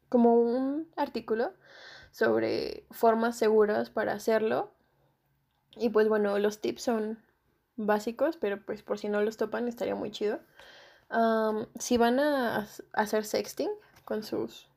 como 0.09 0.35
un 0.35 0.89
artículo 0.97 1.53
sobre 2.11 2.87
formas 2.91 3.37
seguras 3.37 3.91
para 3.91 4.13
hacerlo. 4.13 4.73
Y 5.77 5.91
pues 5.91 6.09
bueno, 6.09 6.39
los 6.39 6.61
tips 6.61 6.83
son 6.83 7.19
básicos, 7.77 8.37
pero 8.37 8.65
pues 8.65 8.83
por 8.83 8.99
si 8.99 9.09
no 9.09 9.23
los 9.23 9.37
topan 9.37 9.69
estaría 9.69 9.95
muy 9.95 10.11
chido. 10.11 10.41
si 11.79 11.97
van 11.97 12.19
a 12.19 12.67
hacer 12.93 13.25
sexting 13.25 13.71
con 14.05 14.23
sus, 14.23 14.69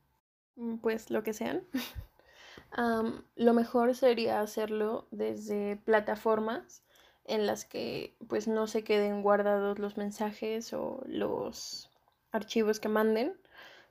pues 0.81 1.09
lo 1.09 1.23
que 1.23 1.33
sean, 1.33 1.63
lo 3.35 3.53
mejor 3.53 3.95
sería 3.95 4.41
hacerlo 4.41 5.07
desde 5.11 5.77
plataformas 5.77 6.83
en 7.25 7.45
las 7.45 7.63
que 7.65 8.15
pues 8.27 8.47
no 8.47 8.67
se 8.67 8.83
queden 8.83 9.21
guardados 9.21 9.79
los 9.79 9.97
mensajes 9.97 10.73
o 10.73 11.03
los 11.05 11.89
archivos 12.31 12.79
que 12.79 12.89
manden, 12.89 13.37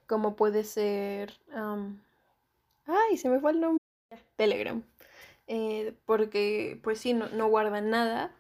como 0.06 0.36
puede 0.36 0.64
ser... 0.64 1.32
ay, 2.86 3.16
se 3.16 3.28
me 3.28 3.40
fue 3.40 3.52
el 3.52 3.60
nombre. 3.60 3.78
Telegram. 4.36 4.82
Eh, 5.48 5.94
porque 6.06 6.80
pues 6.84 7.00
sí, 7.00 7.14
no, 7.14 7.28
no 7.30 7.48
guardan 7.48 7.90
nada. 7.90 8.32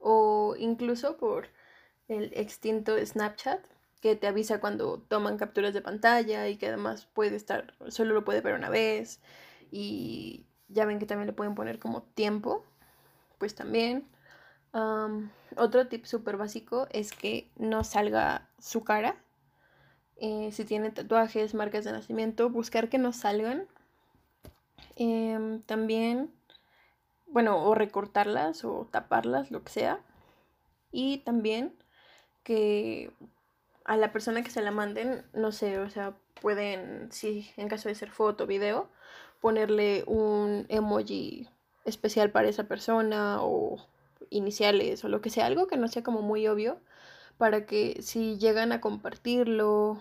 O 0.00 0.56
incluso 0.58 1.16
por 1.18 1.48
el 2.08 2.32
extinto 2.34 2.96
Snapchat, 3.04 3.64
que 4.02 4.16
te 4.16 4.26
avisa 4.28 4.60
cuando 4.60 5.00
toman 5.00 5.38
capturas 5.38 5.74
de 5.74 5.82
pantalla 5.82 6.48
y 6.48 6.56
que 6.58 6.68
además 6.68 7.06
puede 7.14 7.36
estar, 7.36 7.74
solo 7.88 8.14
lo 8.14 8.24
puede 8.24 8.42
ver 8.42 8.54
una 8.54 8.70
vez. 8.70 9.20
Y 9.72 10.46
ya 10.68 10.86
ven 10.86 10.98
que 11.00 11.06
también 11.06 11.28
le 11.28 11.34
pueden 11.34 11.54
poner 11.56 11.78
como 11.80 12.02
tiempo, 12.02 12.64
pues 13.38 13.54
también 13.56 14.06
otro 15.56 15.86
tip 15.88 16.04
súper 16.06 16.36
básico 16.36 16.86
es 16.90 17.12
que 17.12 17.50
no 17.56 17.84
salga 17.84 18.48
su 18.58 18.84
cara. 18.84 19.16
Eh, 20.16 20.50
si 20.52 20.64
tiene 20.64 20.90
tatuajes, 20.90 21.54
marcas 21.54 21.84
de 21.84 21.92
nacimiento, 21.92 22.50
buscar 22.50 22.88
que 22.88 22.98
no 22.98 23.12
salgan. 23.12 23.66
Em, 24.96 25.62
también, 25.62 26.30
bueno, 27.26 27.64
o 27.64 27.74
recortarlas 27.74 28.64
o 28.64 28.88
taparlas, 28.90 29.50
lo 29.50 29.62
que 29.64 29.72
sea. 29.72 30.00
Y 30.92 31.18
también 31.18 31.74
que 32.42 33.12
a 33.84 33.96
la 33.96 34.12
persona 34.12 34.42
que 34.42 34.50
se 34.50 34.62
la 34.62 34.70
manden, 34.70 35.24
no 35.32 35.52
sé, 35.52 35.78
o 35.78 35.90
sea, 35.90 36.14
pueden, 36.40 37.10
si 37.12 37.50
en 37.56 37.68
caso 37.68 37.88
de 37.88 37.94
ser 37.94 38.10
foto, 38.10 38.46
video, 38.46 38.88
ponerle 39.40 40.04
un 40.06 40.66
emoji 40.68 41.48
especial 41.84 42.30
para 42.30 42.48
esa 42.48 42.64
persona 42.64 43.38
o 43.42 43.76
iniciales 44.30 45.04
o 45.04 45.08
lo 45.08 45.20
que 45.20 45.30
sea, 45.30 45.46
algo 45.46 45.66
que 45.66 45.76
no 45.76 45.88
sea 45.88 46.02
como 46.02 46.22
muy 46.22 46.46
obvio, 46.46 46.78
para 47.38 47.66
que 47.66 48.02
si 48.02 48.38
llegan 48.38 48.72
a 48.72 48.80
compartirlo, 48.80 50.00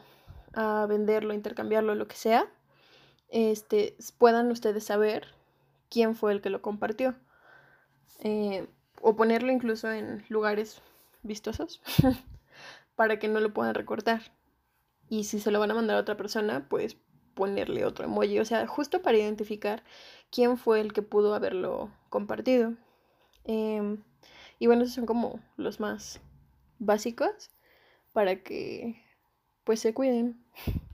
a 0.53 0.85
venderlo, 0.87 1.33
intercambiarlo, 1.33 1.95
lo 1.95 2.07
que 2.07 2.15
sea, 2.15 2.47
este, 3.29 3.95
puedan 4.17 4.51
ustedes 4.51 4.83
saber 4.83 5.27
quién 5.89 6.15
fue 6.15 6.31
el 6.33 6.41
que 6.41 6.49
lo 6.49 6.61
compartió. 6.61 7.15
Eh, 8.19 8.67
o 9.01 9.15
ponerlo 9.15 9.51
incluso 9.51 9.91
en 9.91 10.25
lugares 10.27 10.81
vistosos 11.23 11.81
para 12.95 13.17
que 13.19 13.27
no 13.27 13.39
lo 13.39 13.53
puedan 13.53 13.75
recortar. 13.75 14.21
Y 15.09 15.23
si 15.23 15.39
se 15.39 15.51
lo 15.51 15.59
van 15.59 15.71
a 15.71 15.75
mandar 15.75 15.97
a 15.97 16.01
otra 16.01 16.17
persona, 16.17 16.67
pues 16.69 16.97
ponerle 17.33 17.85
otro 17.85 18.05
emoji. 18.05 18.39
O 18.39 18.45
sea, 18.45 18.67
justo 18.67 19.01
para 19.01 19.17
identificar 19.17 19.83
quién 20.29 20.57
fue 20.57 20.81
el 20.81 20.93
que 20.93 21.01
pudo 21.01 21.33
haberlo 21.33 21.89
compartido. 22.09 22.73
Em, 23.45 24.03
y 24.59 24.67
bueno, 24.67 24.83
esos 24.83 24.95
son 24.95 25.05
como 25.05 25.39
los 25.57 25.79
más 25.79 26.19
básicos 26.79 27.49
para 28.13 28.43
que 28.43 29.01
pues 29.63 29.79
se 29.79 29.93
cuiden. 29.93 30.43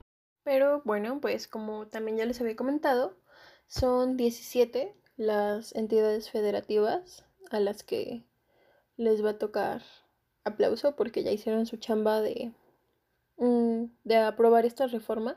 Pero 0.46 0.80
bueno, 0.84 1.20
pues 1.20 1.48
como 1.48 1.88
también 1.88 2.18
ya 2.18 2.24
les 2.24 2.40
había 2.40 2.54
comentado, 2.54 3.16
son 3.66 4.16
17 4.16 4.94
las 5.16 5.74
entidades 5.74 6.30
federativas 6.30 7.24
a 7.50 7.58
las 7.58 7.82
que 7.82 8.22
les 8.96 9.24
va 9.24 9.30
a 9.30 9.38
tocar 9.38 9.82
aplauso 10.44 10.94
porque 10.94 11.24
ya 11.24 11.32
hicieron 11.32 11.66
su 11.66 11.78
chamba 11.78 12.20
de, 12.20 12.52
mm, 13.38 13.86
de 14.04 14.16
aprobar 14.18 14.66
estas 14.66 14.92
reformas. 14.92 15.36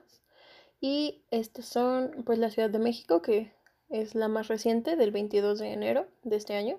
Y 0.80 1.24
estas 1.32 1.66
son 1.66 2.22
pues 2.24 2.38
la 2.38 2.52
Ciudad 2.52 2.70
de 2.70 2.78
México, 2.78 3.24
que 3.24 3.52
es 3.90 4.14
la 4.14 4.28
más 4.28 4.48
reciente 4.48 4.96
del 4.96 5.10
22 5.10 5.58
de 5.58 5.74
enero 5.74 6.06
de 6.22 6.36
este 6.36 6.54
año. 6.54 6.78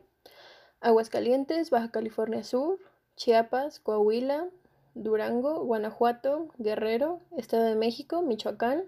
Aguascalientes, 0.80 1.70
Baja 1.70 1.90
California 1.90 2.44
Sur, 2.44 2.78
Chiapas, 3.16 3.80
Coahuila, 3.80 4.48
Durango, 4.94 5.64
Guanajuato, 5.64 6.48
Guerrero, 6.58 7.20
Estado 7.36 7.64
de 7.64 7.76
México, 7.76 8.22
Michoacán, 8.22 8.84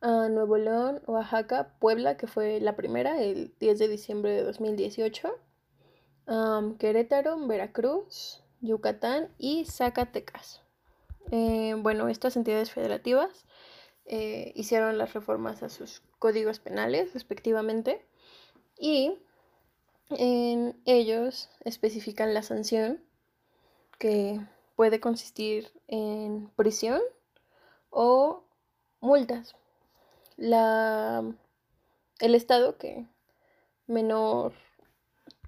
ah, 0.00 0.28
Nuevo 0.30 0.56
León, 0.56 1.02
Oaxaca, 1.06 1.74
Puebla, 1.78 2.16
que 2.16 2.26
fue 2.26 2.60
la 2.60 2.76
primera, 2.76 3.22
el 3.22 3.52
10 3.60 3.78
de 3.78 3.88
diciembre 3.88 4.32
de 4.32 4.42
2018, 4.42 5.30
Querétaro, 6.78 7.46
Veracruz, 7.46 8.42
Yucatán 8.60 9.28
y 9.38 9.64
Zacatecas. 9.64 10.62
Eh, 11.30 11.74
bueno, 11.78 12.08
estas 12.08 12.36
entidades 12.36 12.70
federativas 12.70 13.46
eh, 14.06 14.52
hicieron 14.54 14.98
las 14.98 15.14
reformas 15.14 15.62
a 15.62 15.68
sus 15.68 16.02
códigos 16.18 16.58
penales 16.58 17.12
respectivamente 17.14 18.04
y 18.78 19.18
en 20.10 20.80
ellos 20.86 21.48
especifican 21.64 22.34
la 22.34 22.42
sanción 22.42 23.02
que 23.98 24.40
puede 24.80 24.98
consistir 24.98 25.70
en 25.88 26.48
prisión 26.56 27.02
o 27.90 28.44
multas. 29.00 29.54
La, 30.38 31.22
el 32.18 32.34
estado 32.34 32.78
que 32.78 33.06
menor 33.86 34.54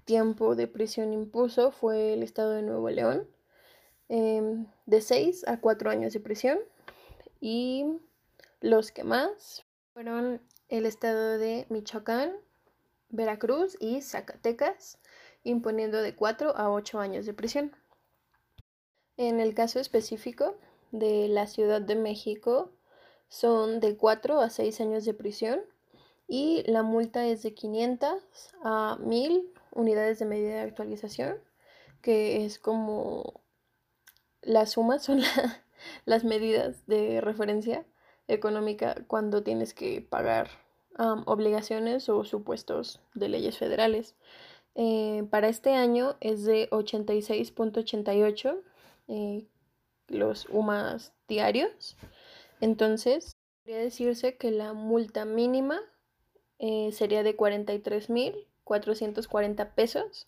tiempo 0.05 0.55
de 0.55 0.67
prisión 0.67 1.13
impuso 1.13 1.71
fue 1.71 2.13
el 2.13 2.21
estado 2.21 2.51
de 2.51 2.61
Nuevo 2.61 2.87
León, 2.91 3.27
em, 4.07 4.67
de 4.85 5.01
6 5.01 5.47
a 5.47 5.59
4 5.59 5.89
años 5.89 6.13
de 6.13 6.19
prisión. 6.19 6.59
Y 7.41 7.87
los 8.61 8.91
que 8.91 9.03
más 9.03 9.65
fueron 9.95 10.43
el 10.69 10.85
estado 10.85 11.39
de 11.39 11.65
Michoacán, 11.69 12.35
Veracruz 13.09 13.77
y 13.79 14.03
Zacatecas, 14.03 14.99
imponiendo 15.43 16.03
de 16.03 16.15
4 16.15 16.55
a 16.55 16.71
8 16.71 16.99
años 16.99 17.25
de 17.25 17.33
prisión. 17.33 17.75
En 19.17 19.39
el 19.39 19.53
caso 19.53 19.79
específico 19.79 20.55
de 20.91 21.27
la 21.27 21.47
Ciudad 21.47 21.81
de 21.81 21.95
México, 21.95 22.71
son 23.29 23.79
de 23.79 23.97
4 23.97 24.39
a 24.39 24.49
6 24.49 24.81
años 24.81 25.05
de 25.05 25.13
prisión 25.13 25.61
y 26.27 26.63
la 26.65 26.83
multa 26.83 27.25
es 27.25 27.43
de 27.43 27.53
500 27.53 28.21
a 28.63 28.97
1000 28.99 29.51
unidades 29.71 30.19
de 30.19 30.25
medida 30.25 30.53
de 30.53 30.61
actualización, 30.61 31.37
que 32.01 32.45
es 32.45 32.59
como 32.59 33.41
las 34.41 34.71
sumas 34.73 35.03
son 35.05 35.21
las 36.05 36.23
medidas 36.23 36.85
de 36.87 37.21
referencia 37.21 37.85
económica 38.27 38.95
cuando 39.07 39.43
tienes 39.43 39.73
que 39.73 40.01
pagar 40.01 40.49
obligaciones 41.25 42.07
o 42.07 42.23
supuestos 42.23 43.01
de 43.15 43.29
leyes 43.29 43.57
federales. 43.57 44.15
Eh, 44.75 45.25
para 45.31 45.49
este 45.49 45.73
año 45.73 46.17
es 46.19 46.43
de 46.43 46.69
86.88 46.69 48.61
eh, 49.07 49.47
los 50.07 50.47
UMAS 50.49 51.13
diarios. 51.27 51.97
Entonces, 52.61 53.37
podría 53.63 53.79
decirse 53.79 54.37
que 54.37 54.51
la 54.51 54.73
multa 54.73 55.25
mínima 55.25 55.81
eh, 56.59 56.91
sería 56.91 57.23
de 57.23 57.35
43.440 57.35 59.73
pesos, 59.73 60.27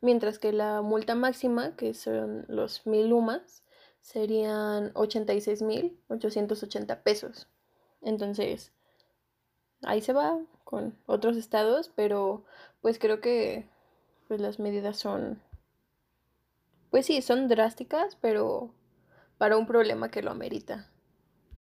mientras 0.00 0.38
que 0.38 0.52
la 0.52 0.82
multa 0.82 1.14
máxima, 1.14 1.74
que 1.76 1.94
son 1.94 2.44
los 2.48 2.86
1000 2.86 3.10
UMAS, 3.12 3.62
serían 4.00 4.92
86.880 4.94 7.02
pesos. 7.02 7.48
Entonces, 8.00 8.72
ahí 9.82 10.00
se 10.00 10.12
va 10.12 10.40
con 10.64 10.96
otros 11.06 11.36
estados, 11.36 11.90
pero 11.94 12.44
pues 12.80 12.98
creo 12.98 13.20
que 13.20 13.68
pues 14.28 14.40
las 14.40 14.58
medidas 14.58 14.98
son 14.98 15.40
pues 16.92 17.06
sí, 17.06 17.22
son 17.22 17.48
drásticas, 17.48 18.16
pero 18.20 18.70
para 19.38 19.56
un 19.56 19.66
problema 19.66 20.10
que 20.10 20.20
lo 20.20 20.30
amerita. 20.30 20.90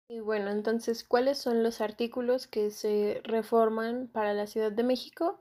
Y 0.08 0.20
bueno, 0.20 0.50
entonces, 0.50 1.04
¿cuáles 1.04 1.36
son 1.36 1.62
los 1.62 1.82
artículos 1.82 2.46
que 2.46 2.70
se 2.70 3.20
reforman 3.22 4.08
para 4.08 4.32
la 4.32 4.46
Ciudad 4.46 4.72
de 4.72 4.82
México? 4.82 5.38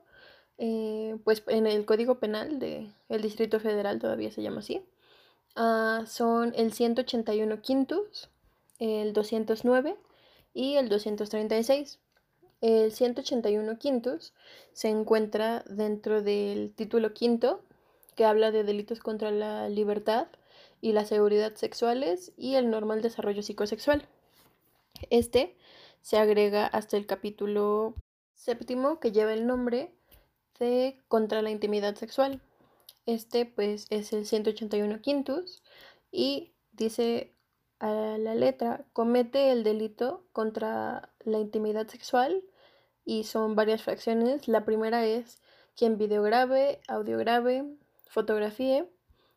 Eh, 0.58 1.16
pues 1.24 1.42
en 1.46 1.66
el 1.66 1.86
Código 1.86 2.20
Penal 2.20 2.58
del 2.58 3.22
Distrito 3.22 3.60
Federal 3.60 3.98
todavía 3.98 4.30
se 4.30 4.42
llama 4.42 4.58
así. 4.58 4.84
Ah, 5.56 6.04
son 6.06 6.52
el 6.54 6.74
181 6.74 7.62
quintos, 7.62 8.28
el 8.78 9.14
209 9.14 9.96
y 10.52 10.74
el 10.76 10.90
236. 10.90 11.98
El 12.60 12.92
181 12.92 13.78
quintos 13.78 14.34
se 14.74 14.90
encuentra 14.90 15.64
dentro 15.66 16.20
del 16.20 16.74
título 16.74 17.14
quinto 17.14 17.62
que 18.14 18.24
habla 18.24 18.50
de 18.50 18.64
delitos 18.64 19.00
contra 19.00 19.30
la 19.30 19.68
libertad 19.68 20.28
y 20.80 20.92
la 20.92 21.04
seguridad 21.04 21.54
sexuales 21.54 22.32
y 22.36 22.54
el 22.56 22.70
normal 22.70 23.02
desarrollo 23.02 23.42
psicosexual. 23.42 24.06
Este 25.10 25.56
se 26.00 26.18
agrega 26.18 26.66
hasta 26.66 26.96
el 26.96 27.06
capítulo 27.06 27.94
séptimo 28.34 28.98
que 28.98 29.12
lleva 29.12 29.32
el 29.32 29.46
nombre 29.46 29.92
de 30.58 30.98
contra 31.08 31.42
la 31.42 31.50
intimidad 31.50 31.94
sexual. 31.94 32.40
Este 33.06 33.46
pues 33.46 33.86
es 33.90 34.12
el 34.12 34.26
181 34.26 35.00
quintus 35.00 35.62
y 36.10 36.52
dice 36.72 37.32
a 37.78 38.16
la 38.18 38.34
letra 38.34 38.84
comete 38.92 39.50
el 39.50 39.64
delito 39.64 40.24
contra 40.32 41.10
la 41.24 41.38
intimidad 41.38 41.88
sexual 41.88 42.44
y 43.04 43.24
son 43.24 43.54
varias 43.54 43.82
fracciones. 43.82 44.48
La 44.48 44.64
primera 44.64 45.04
es 45.06 45.40
quien 45.76 45.98
videograve, 45.98 46.80
audiograve, 46.88 47.64
fotografíe, 48.12 48.86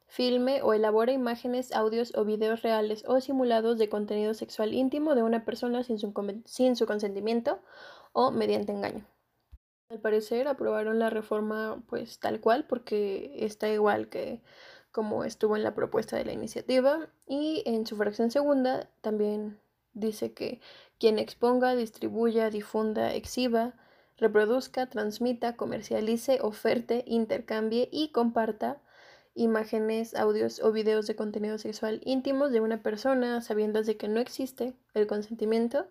filme 0.06 0.62
o 0.62 0.74
elabore 0.74 1.14
imágenes, 1.14 1.72
audios 1.72 2.14
o 2.16 2.26
videos 2.26 2.62
reales 2.62 3.06
o 3.08 3.22
simulados 3.22 3.78
de 3.78 3.88
contenido 3.88 4.34
sexual 4.34 4.74
íntimo 4.74 5.16
de 5.16 5.24
una 5.24 5.46
persona 5.46 5.84
sin 5.84 5.98
su, 5.98 6.14
sin 6.44 6.76
su 6.76 6.86
consentimiento 6.86 7.62
o 8.12 8.32
mediante 8.32 8.74
engaño. 8.74 9.08
Al 9.90 10.00
parecer 10.02 10.48
aprobaron 10.50 11.00
la 11.00 11.10
reforma 11.10 11.84
pues 11.88 12.20
tal 12.20 12.42
cual 12.42 12.66
porque 12.68 13.32
está 13.38 13.70
igual 13.70 14.10
que 14.10 14.42
como 14.92 15.24
estuvo 15.24 15.56
en 15.56 15.64
la 15.64 15.74
propuesta 15.74 16.18
de 16.18 16.26
la 16.26 16.34
iniciativa 16.34 17.08
y 17.28 17.64
en 17.66 17.86
su 17.86 17.96
fracción 17.96 18.30
segunda 18.30 18.90
también 19.02 19.58
dice 19.94 20.34
que 20.34 20.60
quien 21.00 21.18
exponga, 21.18 21.76
distribuya, 21.76 22.50
difunda, 22.50 23.14
exhiba, 23.14 23.74
reproduzca, 24.18 24.88
transmita, 24.88 25.56
comercialice, 25.56 26.40
oferte, 26.42 27.04
intercambie 27.06 27.90
y 27.92 28.12
comparta 28.12 28.82
imágenes, 29.36 30.16
audios 30.16 30.62
o 30.62 30.72
videos 30.72 31.08
de 31.08 31.16
contenido 31.16 31.58
sexual 31.58 32.02
íntimos 32.06 32.52
de 32.52 32.62
una 32.62 32.82
persona 32.82 33.42
sabiendo 33.42 33.84
de 33.84 33.98
que 33.98 34.08
no 34.08 34.22
existe 34.22 34.74
el 34.94 35.08
consentimiento 35.08 35.88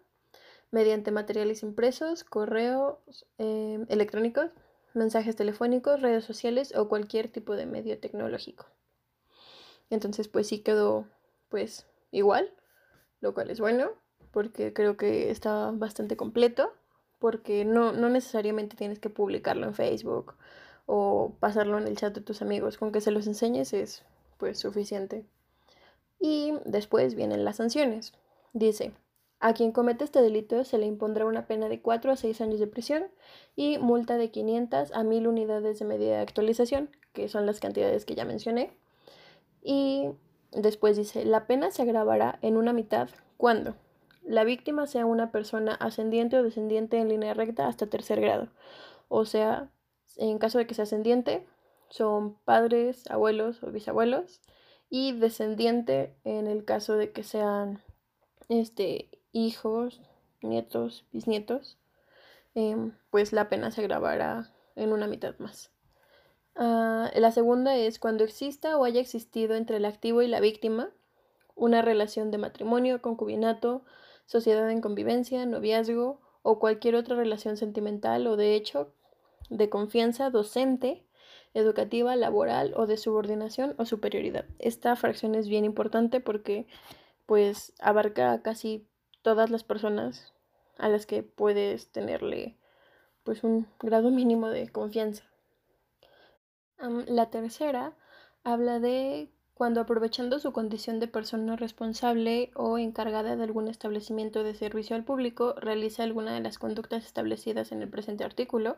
mediante 0.71 1.11
materiales 1.11 1.63
impresos, 1.63 2.25
correos 2.25 3.27
em, 3.39 3.87
electrónicos, 3.89 4.51
mensajes 4.95 5.37
telefónicos, 5.37 6.01
redes 6.01 6.25
sociales 6.25 6.75
o 6.75 6.89
cualquier 6.89 7.29
tipo 7.29 7.55
de 7.55 7.67
medio 7.67 7.99
tecnológico. 7.99 8.67
Entonces, 9.91 10.29
pues 10.29 10.49
sí 10.49 10.61
quedó 10.61 11.07
pues 11.51 11.87
igual, 12.11 12.53
lo 13.21 13.35
cual 13.35 13.51
es 13.51 13.61
bueno 13.61 13.91
porque 14.33 14.73
creo 14.73 14.97
que 14.97 15.31
está 15.31 15.71
bastante 15.73 16.17
completo, 16.17 16.73
porque 17.25 17.65
no, 17.65 17.93
no 17.93 18.11
necesariamente 18.11 18.77
tienes 18.77 18.99
que 18.99 19.09
publicarlo 19.09 19.65
en 19.67 19.73
Facebook 19.73 20.35
o 20.85 21.33
pasarlo 21.41 21.79
en 21.79 21.87
el 21.87 21.97
chat 21.97 22.15
de 22.15 22.21
tus 22.21 22.43
amigos, 22.43 22.77
con 22.77 22.93
que 22.93 23.01
se 23.01 23.11
los 23.11 23.27
enseñes 23.27 23.73
es 23.73 24.05
pues 24.37 24.59
suficiente. 24.59 25.25
Y 26.21 26.53
después 26.67 27.15
vienen 27.15 27.47
las 27.47 27.57
sanciones. 27.57 28.13
Dice, 28.53 28.93
a 29.41 29.55
quien 29.55 29.73
comete 29.73 30.05
este 30.05 30.21
delito 30.21 30.65
se 30.65 30.77
le 30.77 30.85
impondrá 30.85 31.25
una 31.25 31.47
pena 31.47 31.71
de 31.71 31.81
4 31.81 32.13
a 32.13 32.17
6 32.17 32.43
años 32.43 32.61
de 32.61 32.67
prisión 32.67 33.07
y 33.57 33.79
multa 33.79 34.19
de 34.19 34.31
500 34.31 34.93
a 34.93 35.03
1000 35.03 35.27
unidades 35.27 35.79
de 35.79 35.87
medida 35.87 36.17
de 36.17 36.21
actualización, 36.21 36.91
que 37.15 37.31
son 37.31 37.47
las 37.47 37.59
cantidades 37.59 38.05
que 38.05 38.17
ya 38.17 38.27
mencioné. 38.27 38.77
Y 39.63 40.11
después 40.53 40.99
dice, 40.99 41.25
la 41.25 41.47
pena 41.47 41.71
se 41.71 41.81
agravará 41.81 42.39
en 42.43 42.59
una 42.59 42.75
mitad 42.75 43.09
cuando 43.39 43.77
la 44.25 44.45
víctima 44.45 44.87
sea 44.87 45.07
una 45.07 45.31
persona 45.31 45.75
ascendiente 45.75 46.39
o 46.39 46.43
descendiente 46.43 46.99
en 46.99 47.09
línea 47.09 47.35
recta 47.35 47.67
hasta 47.67 47.87
tercer 47.87 48.21
grado. 48.21 48.49
O 49.09 49.25
sea, 49.25 49.71
en 50.17 50.39
caso 50.39 50.59
de 50.59 50.67
que 50.67 50.75
sea 50.75 50.85
ascendiente, 50.85 51.47
son 51.89 52.35
padres, 52.45 53.09
abuelos 53.11 53.63
o 53.63 53.71
bisabuelos. 53.71 54.41
Y 54.91 55.13
descendiente 55.13 56.15
en 56.25 56.47
el 56.47 56.65
caso 56.65 56.97
de 56.97 57.13
que 57.13 57.23
sean 57.23 57.83
este, 58.49 59.11
hijos, 59.33 60.01
nietos, 60.43 61.05
bisnietos, 61.13 61.79
em, 62.55 62.93
pues 63.11 63.33
la 63.33 63.49
pena 63.49 63.71
se 63.71 63.81
agravará 63.81 64.53
en 64.77 64.93
una 64.93 65.07
mitad 65.07 65.37
más. 65.39 65.71
Ah, 66.55 67.11
la 67.15 67.33
segunda 67.33 67.77
es 67.77 67.99
cuando 67.99 68.23
exista 68.25 68.77
o 68.77 68.85
haya 68.85 69.01
existido 69.01 69.57
entre 69.57 69.79
el 69.79 69.85
activo 69.85 70.23
y 70.23 70.29
la 70.29 70.41
víctima 70.41 70.91
una 71.57 71.83
relación 71.83 72.31
de 72.31 72.39
matrimonio, 72.39 73.01
concubinato, 73.01 73.85
sociedad 74.27 74.71
en 74.71 74.81
convivencia, 74.81 75.45
noviazgo 75.47 76.21
o 76.43 76.59
cualquier 76.59 76.95
otra 76.95 77.17
relación 77.17 77.57
sentimental 77.57 78.27
o 78.27 78.37
de 78.37 78.55
hecho 78.55 78.93
de 79.51 79.69
confianza 79.69 80.31
docente, 80.31 81.05
educativa, 81.55 82.17
laboral 82.17 82.75
o 82.77 82.87
de 82.87 82.97
subordinación 82.97 83.75
o 83.79 83.85
superioridad. 83.85 84.47
Esta 84.59 84.97
fracción 84.97 85.35
es 85.35 85.49
bien 85.49 85.65
importante 85.65 86.21
porque 86.21 86.67
pues 87.27 87.73
abarca 87.81 88.43
casi 88.43 88.87
todas 89.23 89.51
las 89.51 89.65
personas 89.65 90.33
a 90.79 90.89
las 90.89 91.07
que 91.07 91.23
puedes 91.23 91.91
tenerle 91.93 92.57
pues 93.23 93.45
un 93.45 93.67
grado 93.81 94.11
mínimo 94.11 94.49
de 94.49 94.69
confianza. 94.69 95.25
la 96.79 97.31
tercera 97.31 97.97
habla 98.43 98.81
de 98.81 99.31
cuando 99.55 99.81
aprovechando 99.81 100.41
su 100.41 100.53
condición 100.53 100.99
de 100.99 101.07
persona 101.07 101.57
responsable 101.57 102.51
o 102.55 102.77
encargada 102.77 103.37
de 103.37 103.45
algún 103.45 103.69
establecimiento 103.69 104.43
de 104.43 104.55
servicio 104.55 104.97
al 104.97 105.05
público 105.05 105.55
realiza 105.55 106.03
alguna 106.03 106.35
de 106.35 106.41
las 106.41 106.59
conductas 106.59 107.05
establecidas 107.05 107.71
en 107.71 107.81
el 107.81 107.89
presente 107.89 108.25
artículo. 108.25 108.77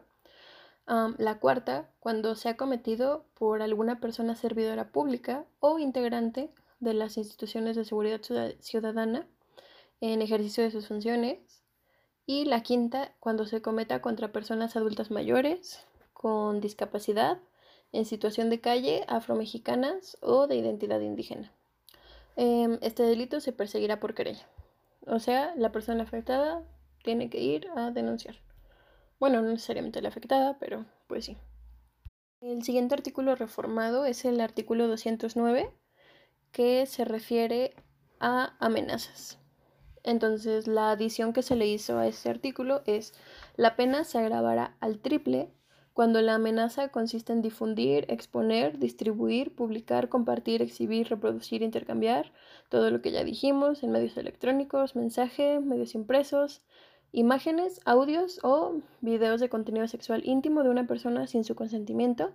la 0.87 1.41
cuarta, 1.41 1.91
cuando 1.99 2.37
se 2.37 2.49
ha 2.49 2.57
cometido 2.57 3.25
por 3.35 3.61
alguna 3.61 3.99
persona 3.99 4.37
servidora 4.37 4.93
pública 4.93 5.45
o 5.59 5.81
integrante 5.81 6.53
de 6.79 6.95
las 6.95 7.17
instituciones 7.17 7.75
de 7.75 7.85
seguridad 7.85 8.21
ciudadana 8.61 9.27
en 10.01 10.23
ejercicio 10.23 10.63
de 10.63 10.71
sus 10.71 10.87
funciones. 10.87 11.63
Y 12.27 12.45
la 12.45 12.63
quinta, 12.63 13.15
cuando 13.21 13.47
se 13.47 13.63
cometa 13.63 14.01
contra 14.03 14.33
personas 14.33 14.77
adultas 14.77 15.11
mayores 15.11 15.87
con 16.13 16.61
discapacidad, 16.61 17.39
en 17.93 18.05
situación 18.05 18.51
de 18.51 18.61
calle, 18.61 19.05
afromexicanas 19.09 20.19
o 20.21 20.47
de 20.47 20.57
identidad 20.57 21.01
indígena. 21.01 21.53
Em, 22.37 22.79
este 22.83 23.03
delito 23.03 23.41
se 23.41 23.53
perseguirá 23.53 23.99
por 24.01 24.15
querella. 24.15 24.47
O 25.07 25.19
sea, 25.19 25.55
la 25.57 25.73
persona 25.73 26.03
afectada 26.03 26.63
tiene 27.03 27.31
que 27.31 27.41
ir 27.41 27.69
a 27.77 27.91
denunciar. 27.91 28.37
Bueno, 29.19 29.41
no 29.41 29.49
necesariamente 29.49 30.03
la 30.03 30.09
afectada, 30.09 30.59
pero 30.59 30.85
pues 31.07 31.25
sí. 31.25 31.37
El 32.41 32.63
siguiente 32.63 32.95
artículo 32.95 33.35
reformado 33.35 34.05
es 34.05 34.25
el 34.25 34.41
artículo 34.41 34.89
209, 34.89 35.73
que 36.53 36.85
se 36.87 37.05
refiere 37.05 37.75
a 38.21 38.55
amenazas. 38.59 39.39
Entonces, 40.03 40.69
la 40.69 40.93
adición 40.93 41.33
que 41.33 41.43
se 41.43 41.57
le 41.57 41.67
hizo 41.67 41.99
a 41.99 42.07
este 42.07 42.29
artículo 42.29 42.83
es 42.87 43.15
la 43.57 43.75
pena 43.75 44.05
se 44.05 44.19
agravará 44.19 44.77
al 44.81 44.99
triple 44.99 45.51
cuando 45.97 46.21
la 46.21 46.35
amenaza 46.35 46.91
consiste 46.91 47.33
en 47.33 47.41
difundir, 47.41 48.05
exponer, 48.11 48.79
distribuir, 48.79 49.55
publicar, 49.55 50.11
compartir, 50.11 50.61
exhibir, 50.61 51.09
reproducir, 51.09 51.63
intercambiar, 51.63 52.33
todo 52.69 52.91
lo 52.91 53.01
que 53.01 53.13
ya 53.13 53.25
dijimos 53.25 53.83
en 53.83 53.93
medios 53.93 54.15
electrónicos, 54.19 54.95
mensaje, 54.95 55.59
medios 55.59 55.95
impresos, 55.95 56.61
imágenes, 57.13 57.81
audios 57.87 58.41
o 58.43 58.83
videos 59.01 59.41
de 59.41 59.49
contenido 59.49 59.89
sexual 59.89 60.21
íntimo 60.27 60.63
de 60.63 60.69
una 60.69 60.87
persona 60.87 61.27
sin 61.27 61.45
su 61.45 61.55
consentimiento 61.55 62.35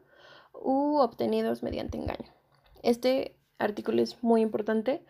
u 0.54 0.98
obtenidos 0.98 1.62
mediante 1.62 2.00
engaño. 2.00 2.34
Este 2.82 3.36
artículo 3.60 4.02
es 4.02 4.24
muy 4.24 4.42
importante 4.42 5.06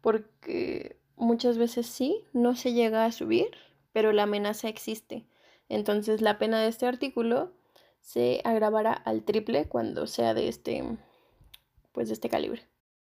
porque 0.00 0.96
muchas 1.16 1.58
veces 1.58 1.88
sí, 1.88 2.22
no 2.32 2.54
se 2.54 2.72
llega 2.72 3.04
a 3.04 3.10
subir, 3.10 3.50
pero 3.92 4.12
la 4.12 4.22
amenaza 4.22 4.68
existe. 4.68 5.26
Entonces 5.68 6.20
la 6.20 6.38
pena 6.38 6.60
de 6.60 6.68
este 6.68 6.86
artículo 6.86 7.50
se 8.06 8.40
agravará 8.44 8.92
al 8.92 9.24
triple 9.24 9.68
cuando 9.68 10.06
sea 10.06 10.32
de 10.32 10.46
este, 10.46 10.84
pues 11.90 12.06
de 12.06 12.14
este 12.14 12.28
calibre. 12.28 12.62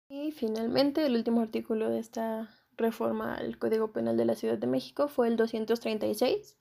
Y 0.09 0.31
finalmente 0.31 1.05
el 1.05 1.17
último 1.17 1.41
artículo 1.41 1.91
de 1.91 1.99
esta 1.99 2.49
reforma 2.77 3.35
al 3.35 3.59
Código 3.59 3.91
Penal 3.91 4.17
de 4.17 4.25
la 4.25 4.37
Ciudad 4.37 4.59
de 4.59 4.69
México 4.69 5.09
fue 5.09 5.27
el 5.27 5.37
236, 5.37 6.57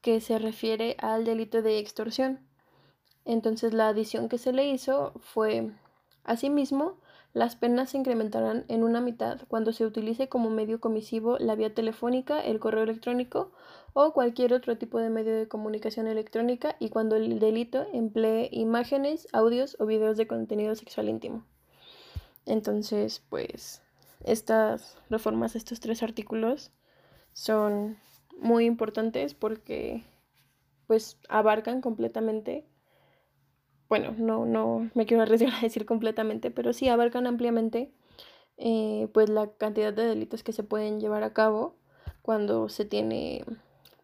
que 0.00 0.22
se 0.22 0.38
refiere 0.38 0.96
al 1.00 1.26
delito 1.26 1.60
de 1.60 1.78
extorsión. 1.78 2.40
Entonces 3.26 3.74
la 3.74 3.88
adición 3.88 4.30
que 4.30 4.38
se 4.38 4.54
le 4.54 4.66
hizo 4.66 5.12
fue, 5.20 5.70
asimismo, 6.24 6.98
las 7.34 7.56
penas 7.56 7.90
se 7.90 7.98
incrementarán 7.98 8.64
en 8.68 8.84
una 8.84 9.02
mitad 9.02 9.42
cuando 9.48 9.74
se 9.74 9.84
utilice 9.84 10.30
como 10.30 10.48
medio 10.48 10.80
comisivo 10.80 11.36
la 11.38 11.56
vía 11.56 11.74
telefónica, 11.74 12.40
el 12.40 12.58
correo 12.58 12.84
electrónico 12.84 13.52
o 13.98 14.12
cualquier 14.12 14.52
otro 14.52 14.76
tipo 14.76 14.98
de 14.98 15.08
medio 15.08 15.34
de 15.34 15.48
comunicación 15.48 16.06
electrónica 16.06 16.76
y 16.78 16.90
cuando 16.90 17.16
el 17.16 17.38
delito 17.38 17.86
emplee 17.94 18.50
imágenes, 18.52 19.26
audios 19.32 19.74
o 19.80 19.86
videos 19.86 20.18
de 20.18 20.26
contenido 20.26 20.74
sexual 20.74 21.08
íntimo. 21.08 21.46
Entonces, 22.44 23.24
pues 23.30 23.82
estas 24.22 24.98
reformas, 25.08 25.56
estos 25.56 25.80
tres 25.80 26.02
artículos 26.02 26.72
son 27.32 27.96
muy 28.38 28.66
importantes 28.66 29.32
porque 29.32 30.04
pues 30.86 31.18
abarcan 31.30 31.80
completamente 31.80 32.66
bueno, 33.88 34.14
no, 34.18 34.44
no 34.44 34.90
me 34.92 35.06
quiero 35.06 35.22
arriesgar 35.22 35.54
a 35.54 35.62
decir 35.62 35.86
completamente, 35.86 36.50
pero 36.50 36.74
sí 36.74 36.90
abarcan 36.90 37.26
ampliamente 37.26 37.94
eh, 38.58 39.08
pues 39.14 39.30
la 39.30 39.50
cantidad 39.52 39.94
de 39.94 40.04
delitos 40.04 40.42
que 40.42 40.52
se 40.52 40.64
pueden 40.64 41.00
llevar 41.00 41.22
a 41.22 41.32
cabo 41.32 41.76
cuando 42.20 42.68
se 42.68 42.84
tiene 42.84 43.42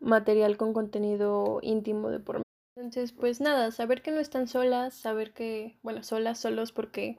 material 0.02 0.56
con 0.56 0.72
contenido 0.72 1.60
íntimo 1.62 2.10
de 2.10 2.20
por 2.20 2.36
medio. 2.36 2.42
Entonces, 2.76 3.12
pues 3.12 3.40
nada, 3.40 3.70
saber 3.70 4.02
que 4.02 4.10
no 4.10 4.20
están 4.20 4.48
solas, 4.48 4.94
saber 4.94 5.32
que, 5.32 5.78
bueno, 5.82 6.02
solas, 6.02 6.38
solos 6.38 6.72
porque 6.72 7.18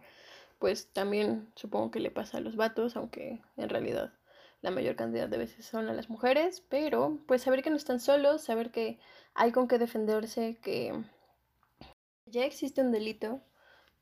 pues 0.59 0.87
también 0.93 1.51
supongo 1.55 1.91
que 1.91 1.99
le 1.99 2.11
pasa 2.11 2.37
a 2.37 2.41
los 2.41 2.55
vatos, 2.55 2.95
aunque 2.95 3.41
en 3.57 3.69
realidad 3.69 4.13
la 4.61 4.71
mayor 4.71 4.95
cantidad 4.95 5.27
de 5.27 5.37
veces 5.37 5.65
son 5.65 5.89
a 5.89 5.93
las 5.93 6.09
mujeres, 6.09 6.63
pero 6.69 7.19
pues 7.27 7.41
saber 7.41 7.63
que 7.63 7.69
no 7.69 7.75
están 7.75 7.99
solos, 7.99 8.43
saber 8.43 8.71
que 8.71 8.97
hay 9.33 9.51
con 9.51 9.67
qué 9.67 9.77
defenderse, 9.77 10.57
que 10.61 11.03
ya 12.25 12.45
existe 12.45 12.81
un 12.81 12.91
delito 12.91 13.41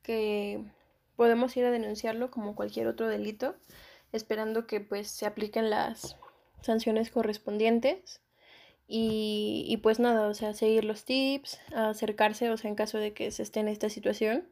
que 0.02 0.64
podemos 1.16 1.56
ir 1.56 1.64
a 1.64 1.70
denunciarlo 1.70 2.30
como 2.30 2.54
cualquier 2.54 2.86
otro 2.86 3.08
delito, 3.08 3.56
esperando 4.12 4.66
que 4.66 4.80
pues 4.80 5.08
se 5.10 5.26
apliquen 5.26 5.68
las 5.68 6.16
sanciones 6.60 7.10
correspondientes. 7.10 8.20
Y, 8.94 9.78
pues 9.82 10.00
nada, 10.00 10.28
o 10.28 10.34
sea, 10.34 10.52
seguir 10.52 10.84
los 10.84 11.06
tips, 11.06 11.58
acercarse, 11.74 12.50
o 12.50 12.58
sea, 12.58 12.68
en 12.68 12.74
caso 12.76 12.98
de 12.98 13.14
que 13.14 13.30
se 13.30 13.42
esté 13.42 13.60
en 13.60 13.68
esta 13.68 13.88
situación, 13.88 14.46